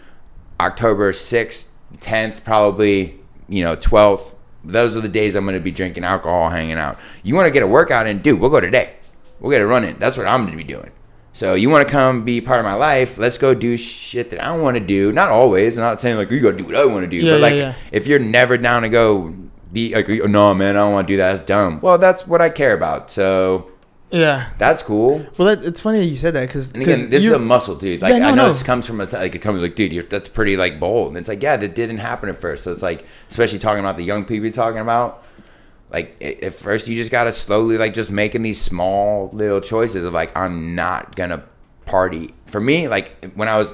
[0.59, 3.19] October sixth, tenth, probably.
[3.49, 4.35] You know, twelfth
[4.67, 6.99] those are the days I'm going to be drinking alcohol, hanging out.
[7.23, 8.39] You want to get a workout in, dude?
[8.39, 8.95] We'll go today.
[9.39, 9.97] We'll get a run in.
[9.97, 10.91] That's what I'm going to be doing.
[11.33, 13.17] So you want to come be part of my life?
[13.17, 15.11] Let's go do shit that I don't want to do.
[15.11, 15.77] Not always.
[15.77, 17.17] I'm not saying like you got to do what I want to do.
[17.17, 17.73] Yeah, but yeah, like yeah.
[17.91, 19.35] if you're never down to go
[19.71, 21.33] be like, no man, I don't want to do that.
[21.33, 21.79] That's dumb.
[21.81, 23.11] Well, that's what I care about.
[23.11, 23.69] So
[24.11, 24.49] Yeah.
[24.57, 25.25] that's cool.
[25.37, 27.75] Well, that, it's funny that you said that because And again, this is a muscle,
[27.75, 28.01] dude.
[28.01, 28.47] Like Yeah, no, I know no.
[28.47, 31.09] this comes from a like it comes like, dude, you're, that's pretty like bold.
[31.09, 32.63] And it's like, yeah, that didn't happen at first.
[32.63, 35.23] So it's like, especially talking about the young people you're talking about.
[35.89, 40.13] Like at first, you just gotta slowly like just making these small little choices of
[40.13, 41.43] like, I'm not gonna
[41.85, 42.33] party.
[42.47, 43.73] For me, like when I was,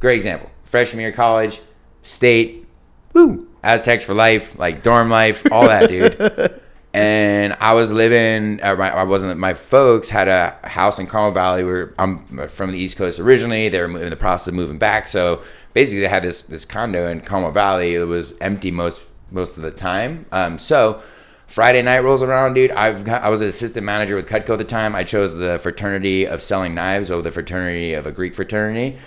[0.00, 1.60] great example, freshman year college,
[2.02, 2.66] state,
[3.12, 6.60] woo, Aztecs for life, like dorm life, all that, dude.
[6.94, 8.62] and I was living.
[8.62, 9.38] Uh, my, I wasn't.
[9.38, 11.64] My folks had a house in Carmel Valley.
[11.64, 13.68] Where I'm from the East Coast originally.
[13.68, 15.08] They were in the process of moving back.
[15.08, 17.94] So basically, they had this this condo in Carmel Valley.
[17.94, 20.26] It was empty most most of the time.
[20.32, 21.02] Um, so
[21.46, 22.70] Friday night rolls around, dude.
[22.70, 24.94] I've got, I was an assistant manager with Cutco at the time.
[24.94, 28.98] I chose the fraternity of selling knives over the fraternity of a Greek fraternity.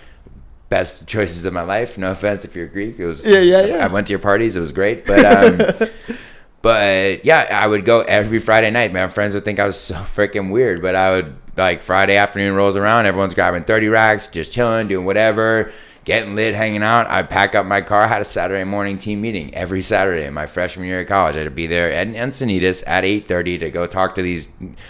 [0.69, 1.97] Best choices of my life.
[1.97, 2.99] No offense if you're Greek.
[2.99, 3.85] It was Yeah, yeah, yeah.
[3.85, 4.55] I went to your parties.
[4.55, 5.89] It was great, but um,
[6.65, 8.91] but yeah, I would go every Friday night.
[8.91, 12.55] My friends would think I was so freaking weird, but I would like Friday afternoon
[12.55, 13.05] rolls around.
[13.05, 15.71] Everyone's grabbing thirty racks, just chilling, doing whatever,
[16.05, 17.05] getting lit, hanging out.
[17.05, 18.07] I'd pack up my car.
[18.07, 21.35] Had a Saturday morning team meeting every Saturday in my freshman year of college.
[21.35, 24.47] I'd be there at Encinitas at eight thirty to go talk to these.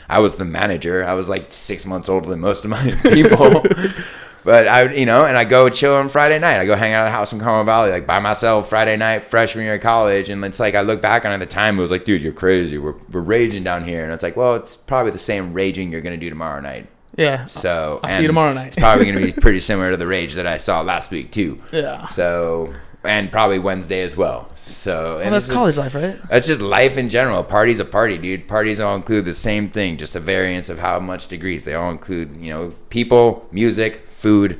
[0.08, 1.04] I was the manager.
[1.04, 3.66] I was like six months older than most of my people.
[4.46, 6.60] But I, you know, and I go chill on Friday night.
[6.60, 9.26] I go hang out at a house in Carmel Valley, like by myself, Friday night,
[9.26, 10.30] freshman year of college.
[10.30, 12.22] And it's like I look back on it at the time, it was like, dude,
[12.22, 12.78] you're crazy.
[12.78, 16.02] We're, we're raging down here, and it's like, well, it's probably the same raging you're
[16.02, 16.88] gonna do tomorrow night.
[17.18, 17.46] Yeah.
[17.48, 18.68] So I'll see you tomorrow night.
[18.68, 21.60] it's probably gonna be pretty similar to the rage that I saw last week too.
[21.74, 22.06] Yeah.
[22.08, 24.50] So and probably Wednesday as well.
[24.68, 26.20] So and Well, that's it's just- college life, right?
[26.30, 27.44] that's just life in general.
[27.44, 28.48] Party's a party, dude.
[28.48, 31.64] Parties all include the same thing, just a variance of how much degrees.
[31.64, 34.60] They all include, you know, people, music, food.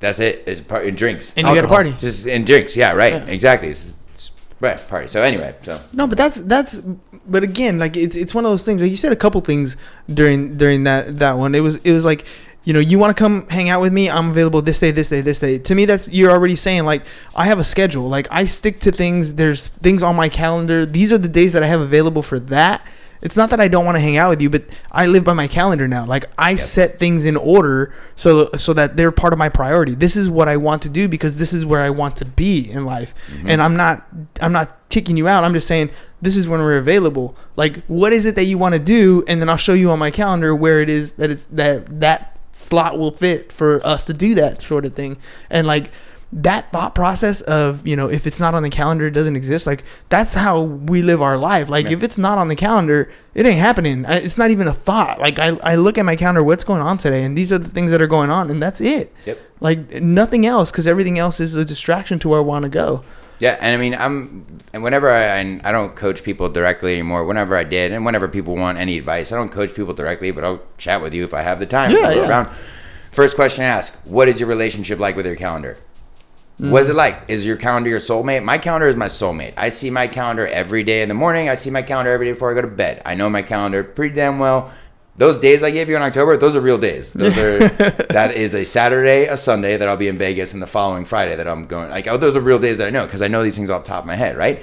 [0.00, 0.44] That's it.
[0.46, 1.32] It's part and drinks.
[1.34, 1.94] And you gotta party.
[1.98, 2.76] Just and drinks.
[2.76, 3.14] Yeah, right.
[3.14, 3.24] Yeah.
[3.24, 3.70] Exactly.
[3.70, 4.78] It's, it's, right.
[4.88, 5.08] Party.
[5.08, 6.82] So anyway, so No, but that's that's.
[7.26, 8.82] But again, like it's it's one of those things.
[8.82, 9.78] Like you said a couple things
[10.12, 11.54] during during that that one.
[11.54, 12.26] It was it was like.
[12.62, 14.10] You know, you want to come hang out with me?
[14.10, 15.56] I'm available this day, this day, this day.
[15.56, 18.06] To me, that's you're already saying like I have a schedule.
[18.06, 19.36] Like I stick to things.
[19.36, 20.84] There's things on my calendar.
[20.84, 22.86] These are the days that I have available for that.
[23.22, 25.32] It's not that I don't want to hang out with you, but I live by
[25.32, 26.06] my calendar now.
[26.06, 29.94] Like I set things in order so so that they're part of my priority.
[29.94, 32.70] This is what I want to do because this is where I want to be
[32.70, 33.14] in life.
[33.30, 33.50] Mm-hmm.
[33.50, 34.06] And I'm not
[34.40, 35.44] I'm not kicking you out.
[35.44, 35.90] I'm just saying
[36.22, 37.36] this is when we're available.
[37.56, 39.98] Like what is it that you want to do and then I'll show you on
[39.98, 44.12] my calendar where it is that it's that that slot will fit for us to
[44.12, 45.18] do that sort of thing.
[45.48, 45.90] And like
[46.32, 49.66] that thought process of you know if it's not on the calendar it doesn't exist
[49.66, 53.44] like that's how we live our life like if it's not on the calendar it
[53.46, 56.44] ain't happening I- it's not even a thought like I, I look at my calendar
[56.44, 58.80] what's going on today and these are the things that are going on and that's
[58.80, 59.38] it Yep.
[59.60, 63.02] like nothing else because everything else is a distraction to where i want to go
[63.40, 67.24] Yeah, and I mean, I'm, and whenever I, and I don't coach people directly anymore.
[67.24, 70.44] Whenever I did, and whenever people want any advice, I don't coach people directly, but
[70.44, 71.90] I'll chat with you if I have the time.
[71.90, 72.28] Yeah, yeah.
[72.28, 72.50] Around.
[73.12, 75.78] First question I ask: What is your relationship like with your calendar?
[76.68, 77.22] What is it like?
[77.28, 78.44] Is your calendar your soulmate?
[78.44, 79.54] My calendar is my soulmate.
[79.56, 81.48] I see my calendar every day in the morning.
[81.48, 83.00] I see my calendar every day before I go to bed.
[83.06, 84.70] I know my calendar pretty damn well.
[85.16, 87.12] Those days I gave you in October, those are real days.
[87.12, 87.58] Those are
[88.10, 91.36] that is a Saturday, a Sunday that I'll be in Vegas, and the following Friday
[91.36, 91.90] that I'm going.
[91.90, 93.84] Like, oh, those are real days that I know because I know these things off
[93.84, 94.62] the top of my head, right?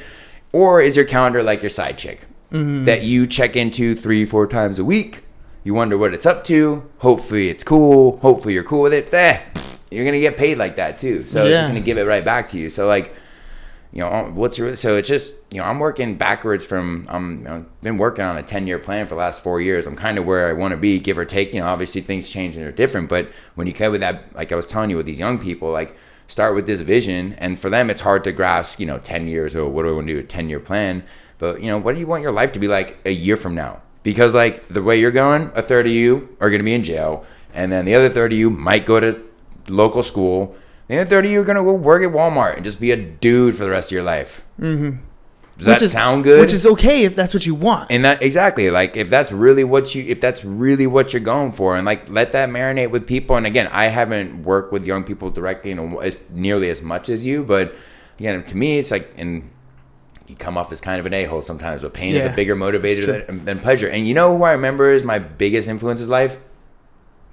[0.53, 4.79] Or is your calendar like your side chick that you check into three, four times
[4.79, 5.23] a week?
[5.63, 6.89] You wonder what it's up to.
[6.99, 8.17] Hopefully, it's cool.
[8.19, 9.13] Hopefully, you're cool with it.
[9.13, 9.41] Eh,
[9.91, 11.25] you're gonna get paid like that too.
[11.27, 11.61] So Yeah.
[11.61, 12.69] it's gonna give it right back to you.
[12.69, 13.13] So like,
[13.93, 17.43] you know, what's your so it's just you know I'm working backwards from I'm you
[17.45, 19.87] know, been working on a 10 year plan for the last four years.
[19.87, 21.53] I'm kind of where I want to be, give or take.
[21.53, 24.51] You know, obviously things change and are different, but when you come with that, like
[24.51, 25.95] I was telling you with these young people, like
[26.27, 28.79] start with this vision, and for them it's hard to grasp.
[28.79, 29.55] You know, 10 years.
[29.55, 30.19] or what do I want to do?
[30.19, 31.03] A 10 year plan.
[31.39, 33.55] But you know, what do you want your life to be like a year from
[33.55, 33.81] now?
[34.03, 36.83] Because like the way you're going, a third of you are going to be in
[36.83, 39.21] jail, and then the other third of you might go to
[39.69, 40.55] local school.
[40.87, 42.91] The other third of you are going to go work at Walmart and just be
[42.91, 44.43] a dude for the rest of your life.
[44.59, 45.01] Mm-hmm.
[45.57, 46.39] Does that which is, sound good?
[46.39, 49.63] which is okay if that's what you want and that exactly like if that's really
[49.63, 53.07] what you if that's really what you're going for and like let that marinate with
[53.07, 56.83] people and again i haven't worked with young people directly in a, as, nearly as
[56.83, 57.73] much as you but
[58.19, 59.49] again to me it's like and
[60.27, 63.25] you come off as kind of an a-hole sometimes but pain is a bigger motivator
[63.25, 66.37] than, than pleasure and you know who i remember is my biggest influence in life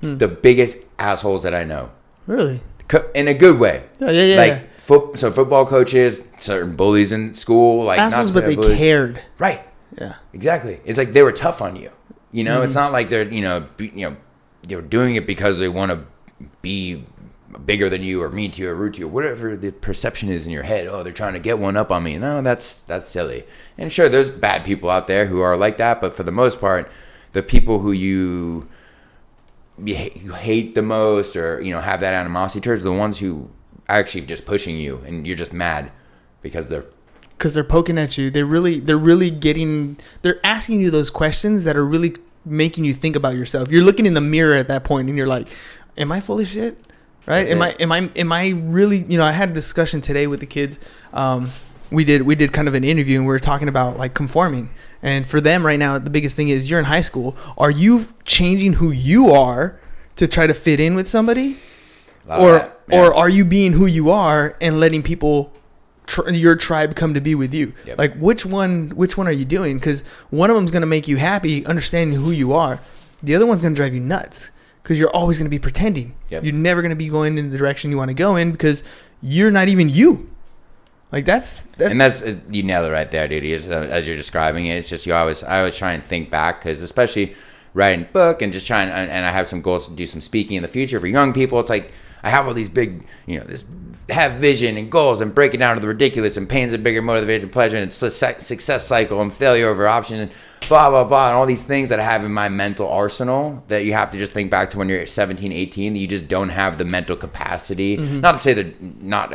[0.01, 0.17] Hmm.
[0.19, 1.91] the biggest assholes that i know
[2.27, 6.77] really Co- in a good way Yeah, yeah, yeah, like foot, so football coaches certain
[6.77, 8.77] bullies in school like assholes not but they bullies.
[8.79, 9.63] cared right
[9.99, 10.81] yeah Exactly.
[10.85, 11.91] It's like they were tough on you.
[12.33, 12.67] You know, Mm-hmm.
[12.67, 14.17] it's not like they're you know be, you know
[14.67, 16.01] they were doing it because they want to
[16.63, 17.05] be
[17.65, 20.45] bigger than you or mean to you or rude to you, whatever the perception is
[20.47, 20.89] in your head.
[20.89, 22.19] Oh, they're trying to get one up on me.
[22.19, 23.45] No, that's that's silly.
[23.79, 26.61] And sure, there's bad people out there who are like that, but for the most
[26.61, 26.91] part,
[27.33, 28.69] the people who you
[29.83, 33.19] you hate, you hate the most or you know have that animosity towards the ones
[33.19, 33.51] who
[33.89, 35.91] are actually just pushing you and you're just mad
[36.43, 36.87] because they're
[37.31, 38.31] because they're poking at you.
[38.31, 42.95] They're really they're really getting they're asking you those questions that are really making you
[42.95, 43.71] think about yourself.
[43.71, 45.49] You're looking in the mirror at that point and you're like,
[45.97, 46.79] Am I full of shit?
[47.27, 47.43] Right?
[47.43, 47.77] That's am it.
[47.81, 50.47] I am I am I really you know, I had a discussion today with the
[50.47, 50.79] kids.
[51.13, 51.51] Um
[51.91, 54.71] we did we did kind of an interview and we were talking about like conforming.
[55.03, 57.37] And for them right now, the biggest thing is you're in high school.
[57.59, 59.79] Are you changing who you are
[60.17, 61.57] to try to fit in with somebody,
[62.27, 65.53] A lot of or that, or are you being who you are and letting people
[66.07, 67.75] tr- your tribe come to be with you?
[67.85, 67.99] Yep.
[67.99, 69.77] Like which one which one are you doing?
[69.77, 72.81] Because one of them's gonna make you happy, understanding who you are.
[73.23, 74.51] The other one's gonna drive you nuts
[74.83, 76.15] because you're always gonna be pretending.
[76.31, 76.45] Yep.
[76.45, 78.85] You're never gonna be going in the direction you want to go in because
[79.23, 80.31] you're not even you.
[81.15, 83.45] Like that's that's and that's you nailed it right there, dude.
[83.45, 86.59] As, as you're describing it, it's just you always I always try and think back
[86.59, 87.37] because especially
[87.73, 90.63] writing book and just trying and I have some goals to do some speaking in
[90.63, 91.61] the future for young people.
[91.61, 91.93] It's like
[92.25, 93.65] I have all these big, you know, this
[94.11, 97.01] have vision and goals and break it down to the ridiculous and pain's a bigger
[97.01, 100.31] motivation, pleasure and success, cycle and failure over option and
[100.69, 103.85] blah blah blah and all these things that I have in my mental arsenal that
[103.85, 106.49] you have to just think back to when you're 17, 18 that you just don't
[106.49, 107.99] have the mental capacity.
[107.99, 108.21] Mm-hmm.
[108.21, 109.33] Not to say they're not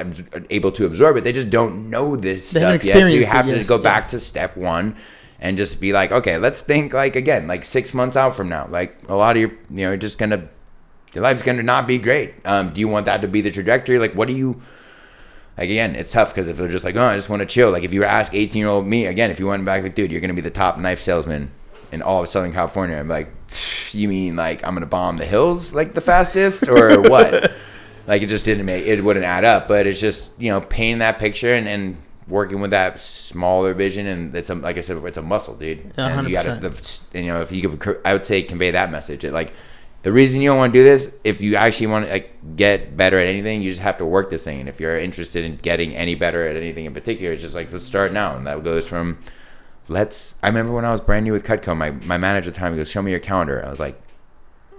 [0.50, 2.84] able to absorb it, they just don't know this They stuff yet.
[2.84, 3.84] So you experienced it, have to yes, go yeah.
[3.84, 4.96] back to step one
[5.40, 8.68] and just be like, okay, let's think like again, like six months out from now.
[8.68, 10.48] Like a lot of your, you know, are just gonna,
[11.14, 12.36] your life's gonna not be great.
[12.46, 14.00] Um, do you want that to be the trajectory?
[14.00, 14.62] Like, what do you?
[15.58, 17.70] Like again, it's tough because if they're just like, oh, I just want to chill.
[17.72, 19.96] Like if you were ask eighteen year old me again, if you went back like,
[19.96, 21.52] dude, you're gonna be the top knife salesman
[21.92, 22.96] in all of Southern California.
[22.96, 23.30] I'm like,
[23.92, 27.52] you mean like I'm gonna bomb the hills like the fastest or what?
[28.08, 29.68] like it just didn't make it wouldn't add up.
[29.68, 31.98] But it's just you know painting that picture and, and
[32.30, 35.94] working with that smaller vision and it's a, like I said, it's a muscle, dude.
[35.98, 36.62] Yeah, and you gotta, 100%.
[36.62, 39.24] the, and, you know, if you could, I would say convey that message.
[39.24, 39.52] It, like
[40.02, 42.96] the reason you don't want to do this, if you actually want to like get
[42.96, 44.60] better at anything, you just have to work this thing.
[44.62, 47.72] And if you're interested in getting any better at anything in particular, it's just like
[47.72, 48.36] let's start now.
[48.36, 49.20] And that goes from
[49.88, 50.36] let's.
[50.44, 52.74] I remember when I was brand new with Cutco, my my manager at the time
[52.74, 54.02] he goes, "Show me your calendar." I was like.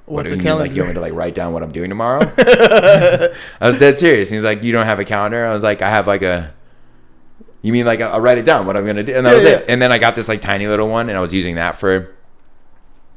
[0.06, 0.59] What What's do a you mean?
[0.59, 0.74] Like calendar?
[0.74, 2.35] you want me to like write down what I'm doing tomorrow?
[2.38, 3.28] I
[3.61, 4.28] was dead serious.
[4.28, 5.46] He's like, you don't have a calendar.
[5.46, 6.52] I was like, I have like a.
[7.62, 9.44] You mean like I'll write it down what I'm gonna do, and that Yeah, was
[9.44, 9.64] it.
[9.68, 12.12] And then I got this like tiny little one, and I was using that for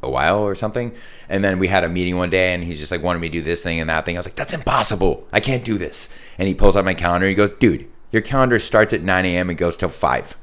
[0.04, 0.94] a while or something.
[1.30, 3.34] And then we had a meeting one day, and he's just like wanted me to
[3.34, 4.16] do this thing and that thing.
[4.16, 5.28] I was like, that's impossible.
[5.32, 6.10] I can't do this.
[6.38, 7.28] And he pulls out my calendar.
[7.28, 9.50] He goes, dude, your calendar starts at 9 a.m.
[9.50, 10.36] and goes till five.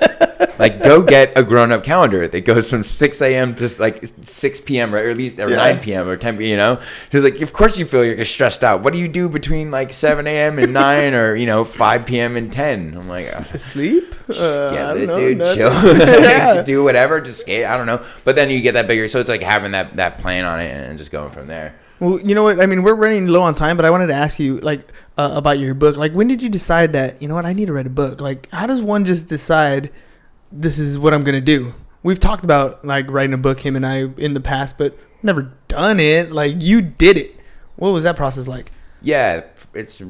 [0.58, 3.54] like, go get a grown-up calendar that goes from 6 a.m.
[3.56, 4.94] to like 6 p.m.
[4.94, 5.56] or at least or Yeah.
[5.56, 6.08] 9 p.m.
[6.08, 6.38] or 10.
[6.38, 6.48] p.m.
[6.50, 8.82] You know, he's like, of course you feel like you're stressed out.
[8.82, 10.58] What do you do between like 7 a.m.
[10.58, 12.36] and 9 or you know 5 p.m.
[12.36, 12.94] and 10?
[12.96, 14.14] I'm like, "Ah, Sleep?
[14.28, 14.32] Uh,
[14.74, 15.72] yeah, I don't know, dude, chill.
[16.26, 16.62] Yeah.
[16.62, 17.64] Do whatever, just skate.
[17.66, 18.04] I don't know.
[18.24, 20.70] But then you get that bigger, so it's like having that that plan on it
[20.70, 21.74] and just going from there.
[21.98, 22.60] Well, you know what?
[22.62, 24.80] I mean, we're running low on time, but I wanted to ask you, like,
[25.16, 25.96] uh, about your book.
[25.96, 28.20] Like, when did you decide that, you know what, I need to write a book?
[28.20, 29.90] Like, how does one just decide
[30.52, 31.74] this is what I'm going to do?
[32.02, 35.52] We've talked about, like, writing a book, him and I, in the past, but never
[35.68, 36.30] done it.
[36.32, 37.34] Like, you did it.
[37.76, 38.70] What was that process like?
[39.02, 39.42] Yeah,
[39.74, 40.00] it's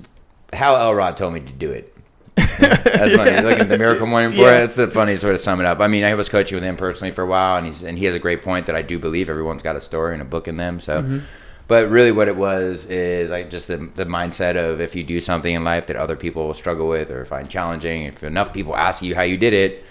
[0.53, 1.93] how Elrod told me to do it.
[2.37, 3.31] That's funny.
[3.43, 4.49] Looking at the miracle morning for Yeah.
[4.59, 4.61] it.
[4.61, 5.81] That's the funniest way to sum it up.
[5.81, 8.05] I mean, I was coaching with him personally for a while, and he's and he
[8.07, 10.47] has a great point that I do believe everyone's got a story and a book
[10.49, 10.81] in them.
[10.81, 11.19] So, Mm-hmm.
[11.67, 15.19] but really, what it was is like just the the mindset of if you do
[15.19, 18.77] something in life that other people will struggle with or find challenging, if enough people
[18.77, 19.85] ask you how you did it,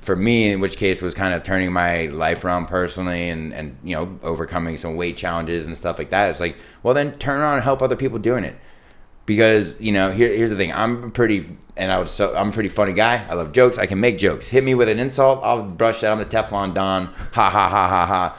[0.00, 3.76] for me, in which case was kind of turning my life around personally and, and
[3.82, 6.30] you know overcoming some weight challenges and stuff like that.
[6.30, 8.56] It's like, well, then turn around and help other people doing it.
[9.26, 10.72] Because you know, here, here's the thing.
[10.72, 13.26] I'm pretty, and I was so I'm a pretty funny guy.
[13.28, 13.78] I love jokes.
[13.78, 14.46] I can make jokes.
[14.46, 16.12] Hit me with an insult, I'll brush that.
[16.12, 17.06] I'm the Teflon Don.
[17.06, 18.38] Ha ha ha ha ha.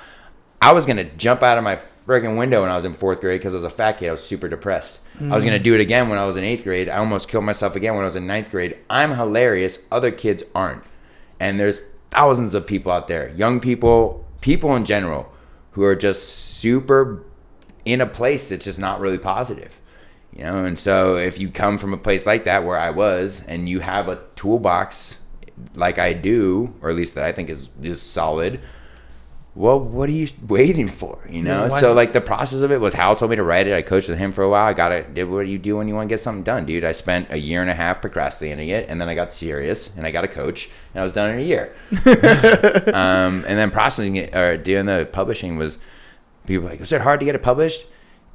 [0.61, 3.39] I was gonna jump out of my friggin' window when I was in fourth grade
[3.39, 4.09] because I was a fat kid.
[4.09, 4.99] I was super depressed.
[5.19, 5.63] I was gonna mm.
[5.63, 6.89] do it again when I was in eighth grade.
[6.89, 8.77] I almost killed myself again when I was in ninth grade.
[8.89, 9.79] I'm hilarious.
[9.91, 10.83] Other kids aren't.
[11.39, 15.31] And there's thousands of people out there, young people, people in general,
[15.71, 17.23] who are just super
[17.83, 19.79] in a place that's just not really positive.
[20.35, 23.41] You know, and so if you come from a place like that where I was
[23.47, 25.17] and you have a toolbox
[25.75, 28.59] like I do, or at least that I think is is solid,
[29.55, 31.17] well, what are you waiting for?
[31.29, 31.67] You know?
[31.67, 33.73] Yeah, so like the process of it was Hal told me to write it.
[33.73, 34.67] I coached with him for a while.
[34.67, 35.13] I got it.
[35.13, 36.83] Did what you do when you want to get something done, dude.
[36.83, 40.05] I spent a year and a half procrastinating it, and then I got serious and
[40.05, 41.73] I got a coach, and I was done in a year.
[42.93, 45.77] um, and then processing it or doing the publishing was
[46.45, 47.85] people like, was it hard to get it published?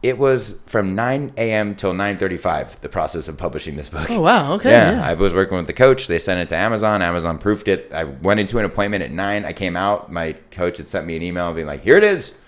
[0.02, 1.74] It was from 9 a.m.
[1.74, 2.80] till 9:35.
[2.80, 4.08] The process of publishing this book.
[4.10, 4.54] Oh, wow.
[4.54, 4.70] Okay.
[4.70, 5.06] Yeah, Yeah.
[5.06, 6.06] I was working with the coach.
[6.06, 7.02] They sent it to Amazon.
[7.02, 7.90] Amazon proofed it.
[7.92, 9.44] I went into an appointment at nine.
[9.44, 10.10] I came out.
[10.10, 12.38] My coach had sent me an email being like, "Here it is.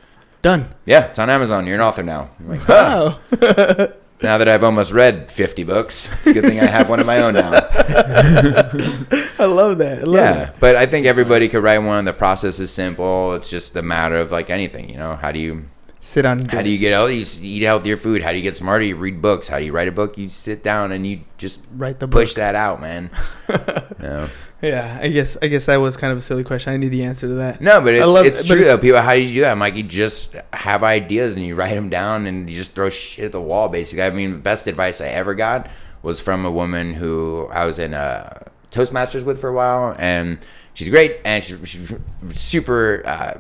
[0.40, 0.70] Done.
[0.86, 1.66] Yeah, it's on Amazon.
[1.66, 3.18] You're an author now." I'm like, huh.
[3.40, 3.88] Wow.
[4.22, 7.06] Now that I've almost read 50 books, it's a good thing I have one of
[7.06, 7.50] my own now.
[7.52, 9.98] I love that.
[10.00, 10.60] I love Yeah, that.
[10.60, 12.04] but I think everybody could write one.
[12.04, 13.34] The process is simple.
[13.34, 15.16] It's just a matter of like anything, you know.
[15.16, 15.64] How do you
[16.02, 16.44] sit on.
[16.46, 17.16] How do you get healthy?
[17.16, 18.22] You eat healthier food.
[18.22, 18.84] How do you get smarter?
[18.84, 19.48] You read books.
[19.48, 20.18] How do you write a book?
[20.18, 22.36] You sit down and you just write the push book?
[22.36, 23.10] that out, man.
[24.00, 24.28] no.
[24.60, 26.72] Yeah, I guess I guess that was kind of a silly question.
[26.72, 27.60] I knew the answer to that.
[27.60, 28.78] No, but it's, love- it's but true though.
[28.78, 29.52] People, how do you do that?
[29.52, 32.90] I'm like, you just have ideas and you write them down and you just throw
[32.90, 33.68] shit at the wall.
[33.68, 35.68] Basically, I mean, the best advice I ever got
[36.02, 40.38] was from a woman who I was in a Toastmasters with for a while, and
[40.74, 41.92] she's great and she's, she's
[42.30, 43.34] super uh,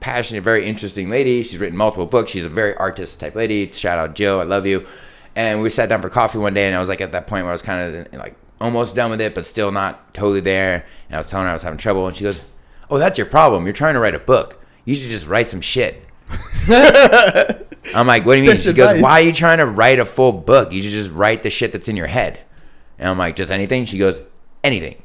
[0.00, 1.42] passionate, very interesting lady.
[1.42, 2.30] She's written multiple books.
[2.30, 3.70] She's a very artist type lady.
[3.72, 4.86] Shout out Jill, I love you.
[5.34, 7.44] And we sat down for coffee one day, and I was like at that point
[7.44, 10.86] where I was kind of like almost done with it, but still not totally there.
[11.08, 12.40] And I was telling her I was having trouble, and she goes,
[12.90, 13.64] "Oh, that's your problem.
[13.64, 14.64] You're trying to write a book.
[14.84, 16.02] You should just write some shit."
[17.94, 19.98] I'm like, "What do you mean?" That's she goes, "Why are you trying to write
[19.98, 20.72] a full book?
[20.72, 22.40] You should just write the shit that's in your head."
[22.98, 24.22] And I'm like, "Just anything?" She goes,
[24.64, 25.02] "Anything."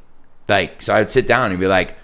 [0.48, 1.96] Like, so I'd sit down and be like,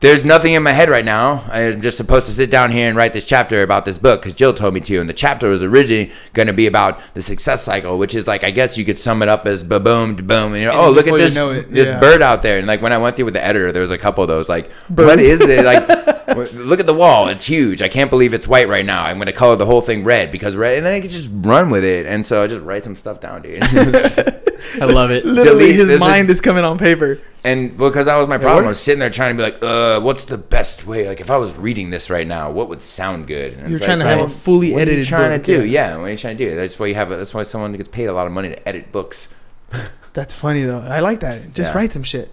[0.00, 1.44] there's nothing in my head right now.
[1.48, 4.32] I'm just supposed to sit down here and write this chapter about this book because
[4.32, 4.98] Jill told me to.
[4.98, 8.42] And the chapter was originally going to be about the success cycle, which is like,
[8.42, 10.54] I guess you could sum it up as ba boom, boom.
[10.54, 12.00] And you know, And oh, look at before you this, know it, this yeah.
[12.00, 12.56] bird out there.
[12.56, 14.48] And like when I went through with the editor, there was a couple of those.
[14.48, 15.28] Like, what Birds.
[15.28, 15.66] is it?
[15.66, 15.86] Like,
[16.54, 17.28] look at the wall.
[17.28, 17.82] It's huge.
[17.82, 19.04] I can't believe it's white right now.
[19.04, 20.78] I'm going to color the whole thing red because red.
[20.78, 22.06] And then I could just run with it.
[22.06, 23.62] And so I just write some stuff down, dude.
[24.80, 25.24] I love it.
[25.24, 27.20] Literally, delete- his there's a- mind is coming on paper.
[27.42, 29.98] And because that was my problem, I was sitting there trying to be like, uh,
[30.00, 31.08] what's the best way?
[31.08, 33.54] Like, if I was reading this right now, what would sound good?
[33.54, 35.46] And You're it's trying like, to have a fully what are you edited trying book,
[35.46, 35.64] to do?
[35.66, 35.96] yeah.
[35.96, 36.54] What are you trying to do?
[36.54, 37.10] That's why you have.
[37.10, 39.28] A, that's why someone gets paid a lot of money to edit books.
[40.12, 40.80] That's funny though.
[40.80, 41.54] I like that.
[41.54, 41.78] Just Yeah.
[41.78, 42.30] write some shit.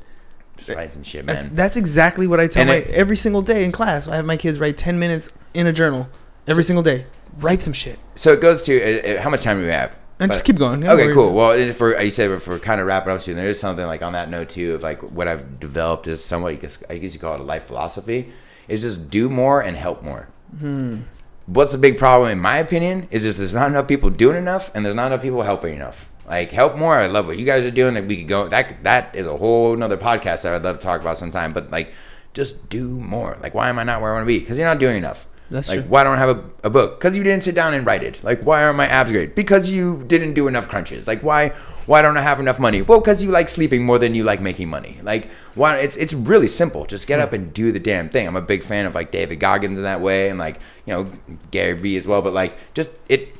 [0.58, 1.56] Just write some shit, That's man.
[1.56, 4.08] that's exactly what I tell And my it- every single day in class.
[4.08, 6.10] I have my kids write ten minutes in a journal
[6.47, 7.06] every single day.
[7.39, 9.97] Write some shit so it goes to uh, uh, how much time do we have?
[10.19, 10.82] And just keep going.
[10.82, 11.34] Don't Okay, cool.
[11.34, 11.49] Well,
[11.80, 14.30] we're, you said for kind of wrapping up soon, there is something like on that
[14.30, 17.36] note too of like what I've developed is somewhat, I guess, I guess you call
[17.36, 18.32] it a life philosophy,
[18.67, 20.27] is just do more and help more.
[20.60, 21.01] Hmm.
[21.45, 24.69] What's the big problem, in my opinion, is just there's not enough people doing enough,
[24.75, 26.10] and there's not enough people helping enough.
[26.27, 26.97] Like help more.
[26.99, 27.93] I love what you guys are doing.
[27.93, 28.47] That we could go.
[28.47, 31.53] That that is a whole another podcast that I'd love to talk about sometime.
[31.53, 31.93] But like,
[32.34, 33.38] just do more.
[33.41, 34.39] Like, why am I not where I want to be?
[34.39, 35.25] Because you're not doing enough.
[35.49, 35.89] That's like, true.
[35.89, 36.99] why don't I have a, a book?
[36.99, 38.23] Because you didn't sit down and write it.
[38.23, 39.36] Like, why aren't my abs great?
[39.36, 41.07] Because you didn't do enough crunches.
[41.07, 41.49] Like, why
[41.86, 42.81] why don't I have enough money?
[42.81, 44.99] Well, because you like sleeping more than you like making money.
[45.03, 45.77] Like, why?
[45.77, 46.86] It's it's really simple.
[46.86, 47.36] Just get up hmm.
[47.36, 48.27] and do the damn thing.
[48.27, 51.12] I'm a big fan of like David Goggins in that way, and like you know
[51.51, 52.21] Gary Vee as well.
[52.21, 53.36] But like, just it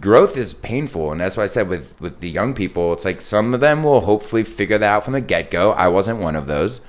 [0.00, 3.20] growth is painful, and that's why I said with with the young people, it's like
[3.20, 5.72] some of them will hopefully figure that out from the get go.
[5.72, 6.80] I wasn't one of those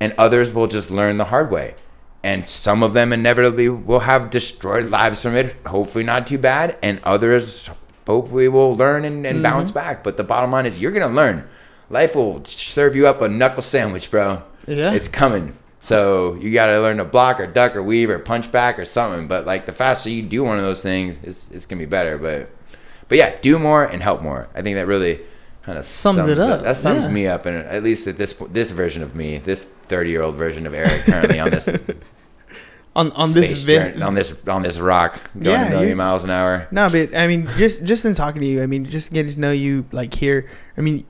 [0.00, 1.74] and others will just learn the hard way.
[2.22, 6.76] And some of them inevitably will have destroyed lives from it, hopefully not too bad,
[6.82, 7.70] and others
[8.06, 9.42] hopefully will learn and, and mm-hmm.
[9.42, 10.02] bounce back.
[10.02, 11.48] But the bottom line is you're gonna learn.
[11.90, 14.42] Life will serve you up a knuckle sandwich, bro.
[14.66, 14.92] Yeah.
[14.92, 15.56] It's coming.
[15.80, 19.28] So you gotta learn to block or duck or weave or punch back or something.
[19.28, 22.18] But like the faster you do one of those things, it's, it's gonna be better.
[22.18, 22.50] But
[23.08, 24.48] but yeah, do more and help more.
[24.54, 25.20] I think that really
[25.68, 27.10] kind of Sums it up, That sums yeah.
[27.10, 30.36] me up, and at least at this this version of me, this thirty year old
[30.36, 31.68] version of Eric, currently on this
[32.96, 36.24] on on this vi- journey- on this on this rock going Yeah, a million miles
[36.24, 36.66] an hour.
[36.70, 39.40] No, but I mean, just just in talking to you, I mean, just getting to
[39.40, 40.48] know you, like here.
[40.76, 41.04] I mean,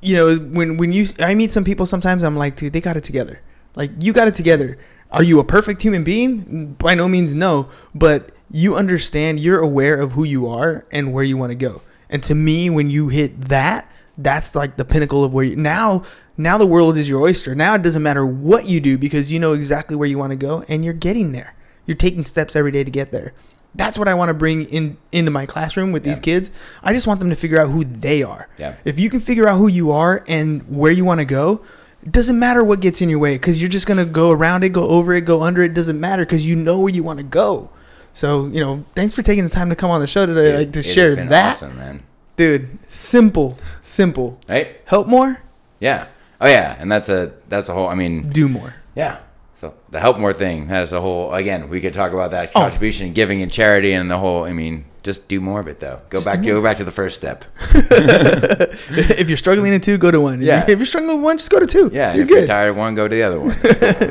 [0.00, 2.96] you know, when when you I meet some people, sometimes I'm like, dude, they got
[2.96, 3.40] it together.
[3.74, 4.76] Like you got it together.
[5.10, 6.74] Are you a perfect human being?
[6.74, 7.70] By no means, no.
[7.94, 9.40] But you understand.
[9.40, 11.80] You're aware of who you are and where you want to go.
[12.10, 16.02] And to me, when you hit that, that's like the pinnacle of where you now.
[16.36, 17.54] Now the world is your oyster.
[17.54, 20.36] Now it doesn't matter what you do because you know exactly where you want to
[20.36, 21.54] go and you're getting there.
[21.86, 23.32] You're taking steps every day to get there.
[23.74, 26.50] That's what I want to bring in into my classroom with these kids.
[26.82, 28.48] I just want them to figure out who they are.
[28.58, 28.74] Yeah.
[28.84, 31.62] If you can figure out who you are and where you want to go,
[32.02, 34.70] it doesn't matter what gets in your way because you're just gonna go around it,
[34.70, 35.74] go over it, go under it.
[35.74, 37.70] Doesn't matter because you know where you want to go.
[38.18, 40.72] So you know, thanks for taking the time to come on the show today, like
[40.72, 42.02] to share that, awesome, man.
[42.34, 42.68] dude.
[42.90, 44.40] Simple, simple.
[44.48, 44.80] Right?
[44.86, 45.40] Help more,
[45.78, 46.06] Yeah.
[46.40, 47.86] Oh yeah, and that's a that's a whole.
[47.88, 48.74] I mean, do more.
[48.96, 49.18] yeah.
[49.54, 51.32] So the help more thing has a whole.
[51.32, 52.60] Again, we could talk about that Oh.
[52.60, 54.42] contribution, giving, and charity, and the whole.
[54.44, 56.00] I mean, just do more of it though.
[56.10, 56.42] Go back.
[56.42, 57.44] Go back to the first step.
[57.72, 60.40] if you're struggling in two, go to one.
[60.40, 60.60] If Yeah.
[60.60, 61.90] you're- If you're struggling with one, just go to two.
[61.92, 62.12] Yeah.
[62.14, 63.56] you're if you're tired of one, go to the other one.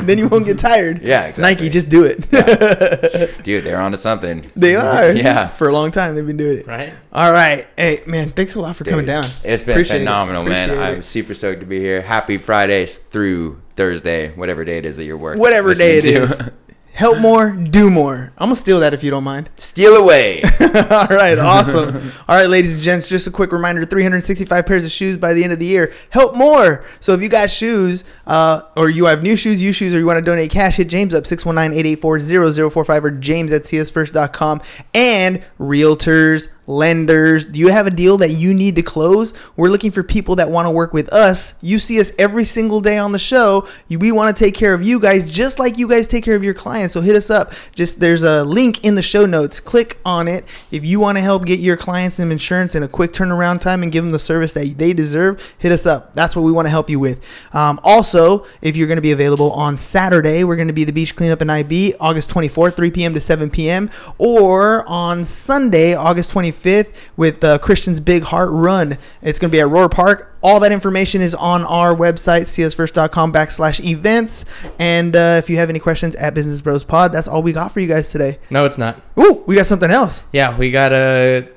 [0.05, 1.01] then you won't get tired.
[1.01, 1.41] Yeah, exactly.
[1.43, 2.21] Nike, just do it.
[3.43, 4.49] Dude, they're onto something.
[4.55, 5.12] they are.
[5.13, 5.47] Yeah.
[5.47, 6.67] For a long time, they've been doing it.
[6.67, 6.93] Right?
[7.13, 7.67] All right.
[7.77, 9.25] Hey, man, thanks a lot for coming down.
[9.43, 10.00] It's been Appreciate it.
[10.00, 10.69] phenomenal, man.
[10.69, 12.02] Appreciate I'm super stoked to be here.
[12.02, 15.39] Happy Fridays through Thursday, whatever day it is that you're working.
[15.39, 16.52] Whatever day it listening is.
[16.98, 18.33] Help more, do more.
[18.39, 19.52] I'm gonna steal that if you don't mind.
[19.56, 20.41] Steal away.
[20.41, 21.95] All right, awesome.
[22.27, 25.43] All right, ladies and gents, just a quick reminder 365 pairs of shoes by the
[25.43, 25.93] end of the year.
[26.10, 26.83] Help more.
[27.00, 30.08] So if you got shoes, uh, or you have new shoes, used shoes, or you
[30.08, 34.62] want to donate cash, hit James up 619 884 0045 or james at csfirst.com.
[34.95, 39.34] And realtors, lenders, do you have a deal that you need to close?
[39.56, 41.56] We're looking for people that want to work with us.
[41.62, 43.68] You see us every single day on the show.
[43.90, 46.44] We want to take care of you guys just like you guys take care of
[46.44, 46.94] your clients.
[46.94, 47.54] So hit us up.
[47.74, 49.60] Just there's a link in the show notes.
[49.60, 52.88] Click on it if you want to help get your clients some insurance in a
[52.88, 55.56] quick turnaround time and give them the service that they deserve.
[55.58, 56.13] Hit us up.
[56.15, 57.26] That's what we want to help you with.
[57.54, 60.92] Um, also, if you're going to be available on Saturday, we're going to be the
[60.92, 63.13] beach cleanup in IB August 24th, 3 p.m.
[63.13, 63.90] to 7 p.m.
[64.18, 68.97] Or on Sunday, August 25th, with uh, Christian's Big Heart Run.
[69.21, 70.35] It's going to be at Rohr Park.
[70.41, 74.45] All that information is on our website, csfirst.com backslash events.
[74.79, 77.71] And uh, if you have any questions at Business Bros Pod, that's all we got
[77.71, 78.39] for you guys today.
[78.49, 79.01] No, it's not.
[79.19, 80.23] Ooh, we got something else.
[80.31, 81.49] Yeah, we gotta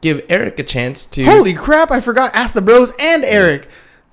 [0.00, 1.24] give Eric a chance to.
[1.24, 3.68] Holy crap, I forgot Ask the Bros and Eric.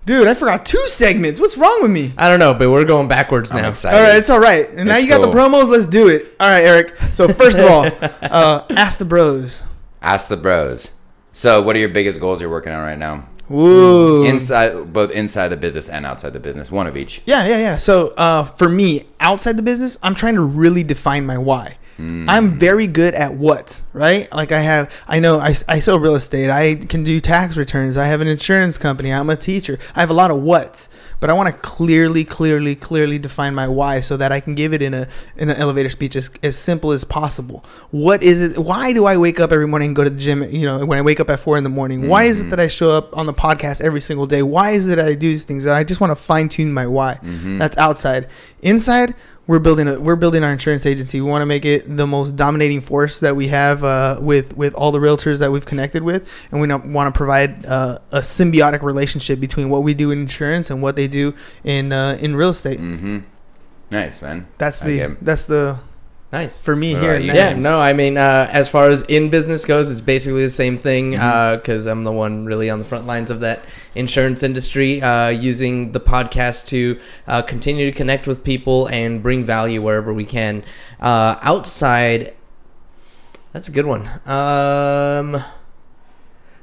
[0.09, 1.39] Dude, I forgot two segments.
[1.39, 2.15] What's wrong with me?
[2.17, 3.67] I don't know, but we're going backwards I'm now.
[3.67, 4.67] All right, it's all right.
[4.67, 5.35] And now It's you got the cool.
[5.35, 5.69] promos.
[5.69, 6.35] Let's do it.
[6.39, 6.97] All right, Eric.
[7.13, 7.85] So first of all,
[8.23, 9.65] uh, Ask the Bros.
[10.01, 10.89] Ask the bros.
[11.31, 13.29] So, what are your biggest goals you're working on right now?
[13.49, 14.25] Woo.
[14.25, 16.71] Inside, both inside the business and outside the business.
[16.71, 17.21] One of each.
[17.27, 17.77] Yeah, yeah, yeah.
[17.77, 21.77] So uh, for me, outside the business, I'm trying to really define my why.
[21.99, 22.29] Hmm.
[22.29, 24.31] I'm very good at what, right?
[24.31, 26.49] Like I have, I know I, I sell real estate.
[26.49, 27.97] I can do tax returns.
[27.97, 29.11] I have an insurance company.
[29.11, 29.77] I'm a teacher.
[29.97, 30.87] I have a lot of what's,
[31.19, 34.71] but I want to clearly, clearly, clearly define my why so that I can give
[34.71, 37.65] it in a in an elevator speech as, as simple as possible.
[37.91, 38.57] What is it?
[38.57, 40.41] Why do I wake up every morning and go to the gym?
[40.43, 42.49] You know, when I wake up at four in the morning, why is it hmm.
[42.51, 44.41] that I show up on the podcast every single day?
[44.41, 45.65] Why is it that I do these things?
[45.65, 47.15] I just want to fine tune my why.
[47.15, 47.57] Hmm.
[47.57, 48.29] That's outside.
[48.61, 49.15] Inside,
[49.49, 51.19] we're building a we're building our insurance agency.
[51.19, 54.75] We want to make it the most dominating force that we have uh, with with
[54.75, 58.83] all the realtors that we've connected with, and we want to provide uh, a symbiotic
[58.83, 61.33] relationship between what we do in insurance and what they do
[61.63, 62.77] in uh, in real estate.
[62.79, 63.21] Mm-hmm.
[63.89, 64.45] Nice, man.
[64.59, 65.79] That's the that's the
[66.31, 66.63] Nice.
[66.63, 67.11] for me What here.
[67.11, 67.33] about and you?
[67.33, 67.39] now.
[67.39, 70.77] Yeah, no, I mean, uh, as far as in business goes, it's basically the same
[70.77, 71.55] thing Mm-hmm.
[71.57, 73.63] because I'm the one really on the front lines of that
[73.95, 79.43] insurance industry, uh, using the podcast to uh, continue to connect with people and bring
[79.43, 80.63] value wherever we can.
[80.99, 82.35] Uh, outside,
[83.51, 84.07] that's a good one.
[84.27, 85.43] Um,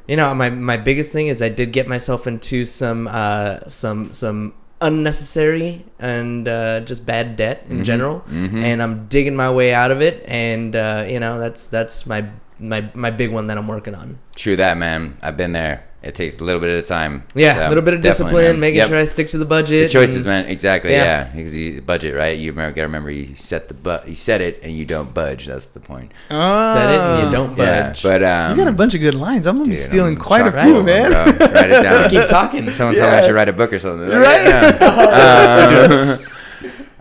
[0.06, 4.12] you know, my my biggest thing is I did get myself into some uh, some
[4.12, 9.90] some unnecessary and uh, just bad debt in general, and I'm digging my way out
[9.90, 10.24] of it.
[10.28, 14.18] And uh, you know, that's that's my my my big one that I'm working on.
[14.34, 15.16] True that, man.
[15.22, 15.85] I've been there.
[16.02, 17.24] It takes a little bit of time.
[17.34, 18.88] Yeah, So, a little bit of discipline, making Yep.
[18.90, 19.88] sure I stick to the budget.
[19.88, 20.44] The choices, and- man.
[20.46, 20.92] Exactly.
[20.92, 21.02] Yeah.
[21.04, 21.24] Yeah.
[21.34, 22.38] Because you budget, right?
[22.38, 25.46] You remember, gotta remember you set the but you set it and you don't budge.
[25.46, 26.12] That's the point.
[26.30, 26.74] Oh.
[26.74, 27.88] Set it and you don't Yeah.
[27.88, 28.02] budge.
[28.04, 29.46] But um, You got a bunch of good lines.
[29.46, 31.10] I'm gonna be stealing I'm quite a few, full man.
[31.10, 31.24] bro.
[31.24, 32.10] Write it down.
[32.10, 32.70] keep talking.
[32.70, 34.08] Someone told me I should write a book or something.
[34.08, 34.44] Right?
[34.44, 36.16] Yeah.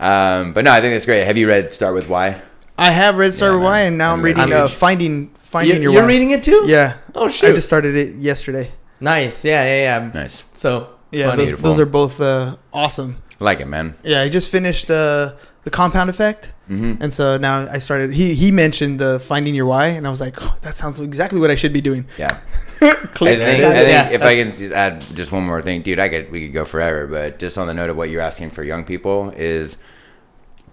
[0.00, 1.24] um, but no, I think that's great.
[1.24, 2.40] Have you read Start with Why?
[2.78, 3.86] I have read Start Yeah, Wars man.
[3.88, 6.08] And now I'm I'm reading uh, Finding Finding You're, Your you're Why.
[6.08, 6.64] reading it too?
[6.66, 6.94] Yeah.
[7.14, 8.70] Oh I just started it yesterday.
[9.00, 9.44] Nice.
[9.44, 10.10] Yeah, yeah, yeah.
[10.12, 10.44] Nice.
[10.52, 11.70] So Yeah, those, Beautiful.
[11.70, 13.22] those are both uh, awesome.
[13.40, 13.94] Like it, man.
[14.02, 15.34] Yeah, I just finished uh,
[15.64, 17.00] the Compound Effect, Mm-hmm.
[17.00, 18.12] and so now I started.
[18.12, 21.38] He he mentioned the Finding Your Why, and I was like, oh, that sounds exactly
[21.38, 22.06] what I should be doing.
[22.18, 22.40] Yeah.
[23.14, 23.38] Click.
[23.38, 24.08] I think, I think Yeah.
[24.10, 26.64] if I can just add just one more thing, dude, I could we could go
[26.64, 29.76] forever, but just on the note of what you're asking for young people is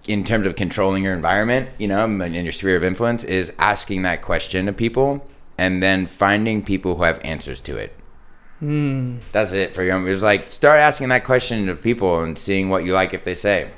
[0.08, 3.52] in terms of controlling your environment, you know, and in your sphere of influence, is
[3.60, 5.24] asking that question to people
[5.56, 7.94] and then finding people who have answers to it.
[8.64, 9.16] Hmm.
[9.32, 10.06] That's it for young.
[10.08, 13.34] It's like start asking that question to people and seeing what you like if they
[13.34, 13.70] say.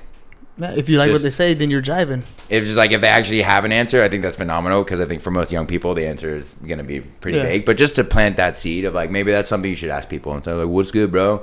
[0.59, 2.23] If you like what they say, then you're jiving.
[2.49, 5.05] It's just like if they actually have an answer, I think that's phenomenal because I
[5.05, 7.43] think for most young people the answer is going to be pretty Yeah.
[7.45, 7.65] vague.
[7.67, 10.33] But just to plant that seed of like maybe that's something you should ask people
[10.35, 11.43] and say like, "What's good, bro?"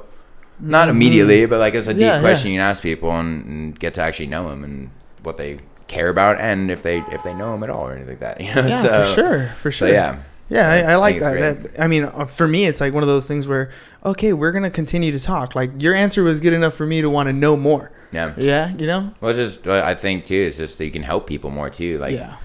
[0.60, 2.16] Not immediately, but like it's a deep Mm-hmm.
[2.16, 2.54] Yeah, question yeah.
[2.54, 4.90] you can ask people and, and get to actually know them and
[5.22, 8.18] what they care about and if they if they know them at all or anything
[8.20, 8.42] like that.
[8.42, 8.68] You know?
[8.68, 9.94] Yeah, so, for sure, for So sure.
[9.94, 10.20] yeah,
[10.50, 11.64] Yeah, I, I like that.
[11.64, 11.82] that.
[11.82, 13.72] I mean, uh, for me, it's like one of those things where,
[14.06, 15.56] okay, we're gonna continue to talk.
[15.56, 17.92] Like your answer was good enough for me to want to know more.
[18.12, 18.34] yeah.
[18.38, 19.14] Yeah, you know.
[19.22, 20.36] Well, it's just uh, I think too.
[20.48, 21.98] It's just that you can help people more too.
[21.98, 22.36] Like yeah.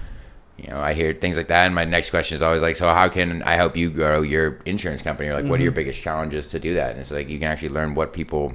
[0.57, 2.87] you know, I hear things like that, and my next question is always like, "So
[2.89, 5.63] how can I help you grow your insurance company?" Or like, what are Mm-hmm.
[5.63, 6.91] your biggest challenges to do that?
[6.91, 8.53] And it's like you can actually learn what people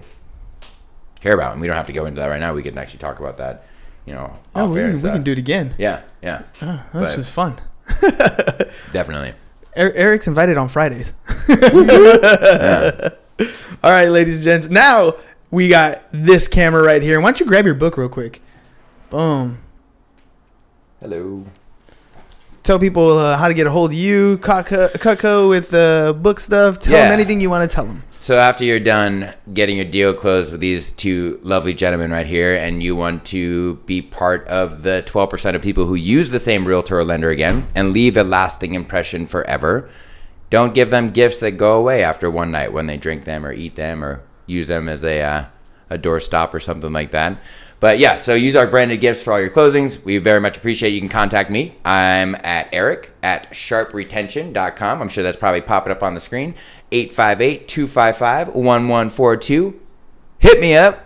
[1.21, 2.55] care about, and we don't have to go into that right now.
[2.55, 3.67] We can actually talk about that,
[4.07, 5.75] you know, Oh, we, can, we can do it again.
[5.79, 7.59] Yeah, yeah, Oh, that's But- just fun.
[8.93, 9.35] definitely.
[9.77, 11.15] Er- Eric's invited on Fridays.
[13.83, 14.69] All right, ladies and gents.
[14.69, 15.15] Now
[15.51, 17.21] we got this camera right here.
[17.21, 18.41] Why don't you grab your book real quick?
[19.11, 19.59] Boom.
[21.01, 21.45] Hello.
[22.63, 26.41] Tell people uh, how to get a hold of you, Cutco, Cutco with uh, book
[26.41, 26.79] stuff.
[26.79, 28.03] Tell them anything you want to tell them.
[28.25, 32.57] So after you're done getting your deal closed with these two lovely gentlemen right here,
[32.57, 36.67] and you want to be part of the 12% of people who use the same
[36.67, 39.91] realtor or lender again and leave a lasting impression forever,
[40.49, 43.53] don't give them gifts that go away after one night when they drink them or
[43.53, 45.45] eat them or use them as a uh,
[45.91, 47.39] a doorstop or something like that.
[47.81, 50.03] But yeah, so use our branded gifts for all your closings.
[50.05, 50.95] We very much appreciate it.
[50.95, 51.75] You can contact me.
[51.85, 55.03] I'm at Eric at sharpretention.com.
[55.03, 56.55] I'm sure that's probably popping up on the screen.
[56.93, 59.81] 858 255 1142.
[60.39, 61.01] Hit me up.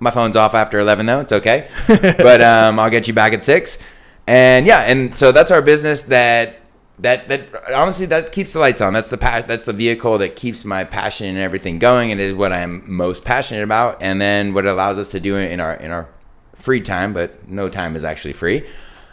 [0.00, 1.20] My phone's off after 11 though.
[1.20, 1.68] It's okay.
[1.86, 3.78] but um, I'll get you back at 6.
[4.26, 6.60] And yeah, and so that's our business that
[6.98, 8.92] that that honestly that keeps the lights on.
[8.92, 12.34] That's the pa- that's the vehicle that keeps my passion and everything going and is
[12.34, 15.74] what I'm most passionate about and then what it allows us to do in our
[15.74, 16.08] in our
[16.56, 18.64] free time, but no time is actually free.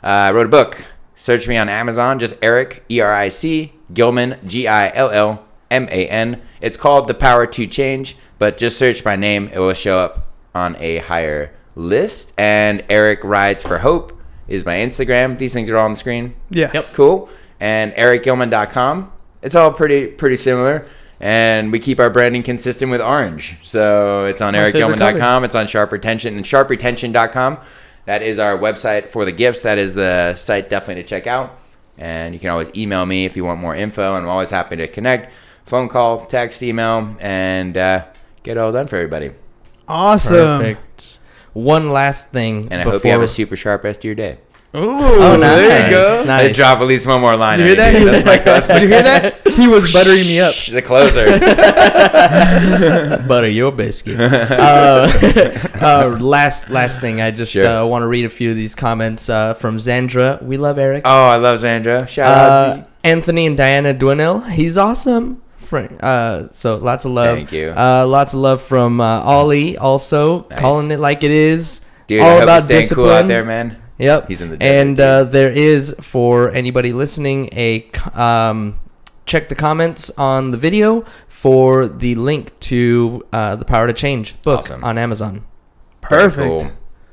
[0.03, 0.85] Uh, I wrote a book.
[1.15, 5.45] Search me on Amazon, just Eric E R I C Gillman G I L L
[5.71, 6.41] M A N.
[6.61, 10.27] It's called The Power to Change, but just search my name, it will show up
[10.53, 12.33] on a higher list.
[12.37, 14.13] And Eric Rides for Hope
[14.47, 15.39] is my Instagram.
[15.39, 16.35] These things are all on the screen.
[16.49, 16.73] Yes.
[16.73, 16.85] Yep.
[16.93, 17.29] Cool.
[17.59, 19.11] And ericgillman.com.
[19.41, 20.87] It's all pretty pretty similar.
[21.19, 23.57] And we keep our branding consistent with orange.
[23.63, 25.43] So it's on ericgillman.com.
[25.43, 27.59] It's on Sharp Retention and sharpretention.com.
[28.05, 29.61] That is our website for the gifts.
[29.61, 31.59] That is the site definitely to check out.
[31.97, 34.15] And you can always email me if you want more info.
[34.15, 35.31] And I'm always happy to connect.
[35.71, 38.03] Phone call, text, email, and uh,
[38.43, 39.31] get it all done for everybody.
[39.87, 40.59] Awesome.
[40.59, 41.19] Perfect.
[41.53, 42.67] One last thing.
[42.69, 44.39] And I hope you have a super sharp rest of your day.
[44.75, 45.55] Ooh, Oh, nice.
[45.55, 46.23] there you go.
[46.27, 46.49] Nice.
[46.49, 47.59] I drop at least one more line.
[47.59, 47.95] Did you hear that?
[47.95, 49.47] He was, That's my did you hear that?
[49.47, 50.55] He was buttering me up.
[50.55, 51.25] The closer.
[53.27, 54.19] butter your biscuit.
[54.19, 55.07] uh,
[55.81, 57.65] uh, last last thing, I just Sure.
[57.65, 60.41] uh, want to read a few of these comments uh, from Zandra.
[60.43, 61.03] We love Eric.
[61.05, 62.07] oh, I love Zandra.
[62.09, 62.77] Shout out.
[62.79, 64.49] Uh, Anthony and Diana Dwinell.
[64.51, 65.40] He's awesome.
[65.71, 67.37] Fr- Uh, so lots of love.
[67.37, 67.69] Thank you.
[67.71, 69.77] Uh, lots of love from uh, Ollie.
[69.77, 70.59] Also Nice.
[70.59, 71.85] calling it like it is.
[72.07, 73.05] Dude, all about discipline.
[73.07, 73.77] cool out there, man.
[73.97, 74.27] Yep.
[74.27, 78.81] He's in the and uh, there is for anybody listening a um,
[79.25, 84.35] check the comments on the video for the link to uh, the Power to Change
[84.41, 84.83] book Awesome.
[84.83, 85.45] on Amazon.
[86.01, 86.47] Perfect.
[86.63, 86.71] Cool.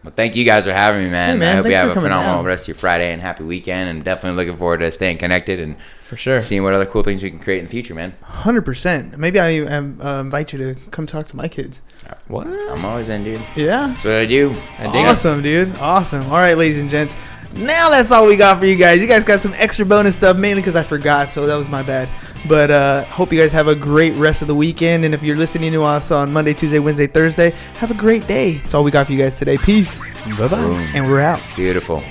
[0.08, 1.34] Well, thank you guys for having me, man.
[1.34, 2.44] Hey, man, I hope you have a phenomenal down.
[2.46, 3.90] rest of your Friday and happy weekend.
[3.90, 6.40] And definitely looking forward to staying connected and For sure.
[6.40, 8.14] seeing what other cool things we can create in the future, man.
[8.22, 9.18] Hundred percent.
[9.18, 11.82] Maybe I um, uh, invite you to come talk to my kids.
[12.26, 12.46] What?
[12.46, 13.38] I'm always in, dude.
[13.54, 13.88] Yeah.
[13.88, 14.54] That's what I do.
[14.78, 15.06] I dig.
[15.06, 15.76] Awesome, dude.
[15.76, 16.24] Awesome.
[16.24, 17.14] All right, ladies and gents.
[17.54, 19.02] Now that's all we got for you guys.
[19.02, 21.82] You guys got some extra bonus stuff, mainly because I forgot, so that was my
[21.82, 22.08] bad.
[22.48, 25.04] But uh, hope you guys have a great rest of the weekend.
[25.04, 28.54] And if you're listening to us on Monday, Tuesday, Wednesday, Thursday, have a great day.
[28.54, 29.58] That's all we got for you guys today.
[29.58, 30.00] Peace.
[30.38, 30.90] Bye bye.
[30.94, 31.40] And we're out.
[31.56, 32.02] Beautiful.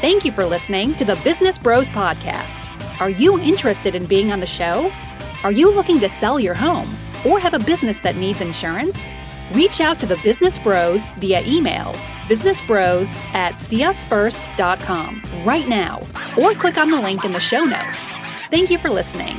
[0.00, 2.70] Thank you for listening to the Business Bros Podcast.
[3.00, 4.92] Are you interested in being on the show?
[5.42, 6.88] Are you looking to sell your home
[7.26, 9.10] or have a business that needs insurance?
[9.54, 11.94] Reach out to the Business Bros via email
[12.28, 16.00] businessbros at seeusfirst.com right now
[16.40, 18.02] or click on the link in the show notes.
[18.50, 19.38] Thank you for listening.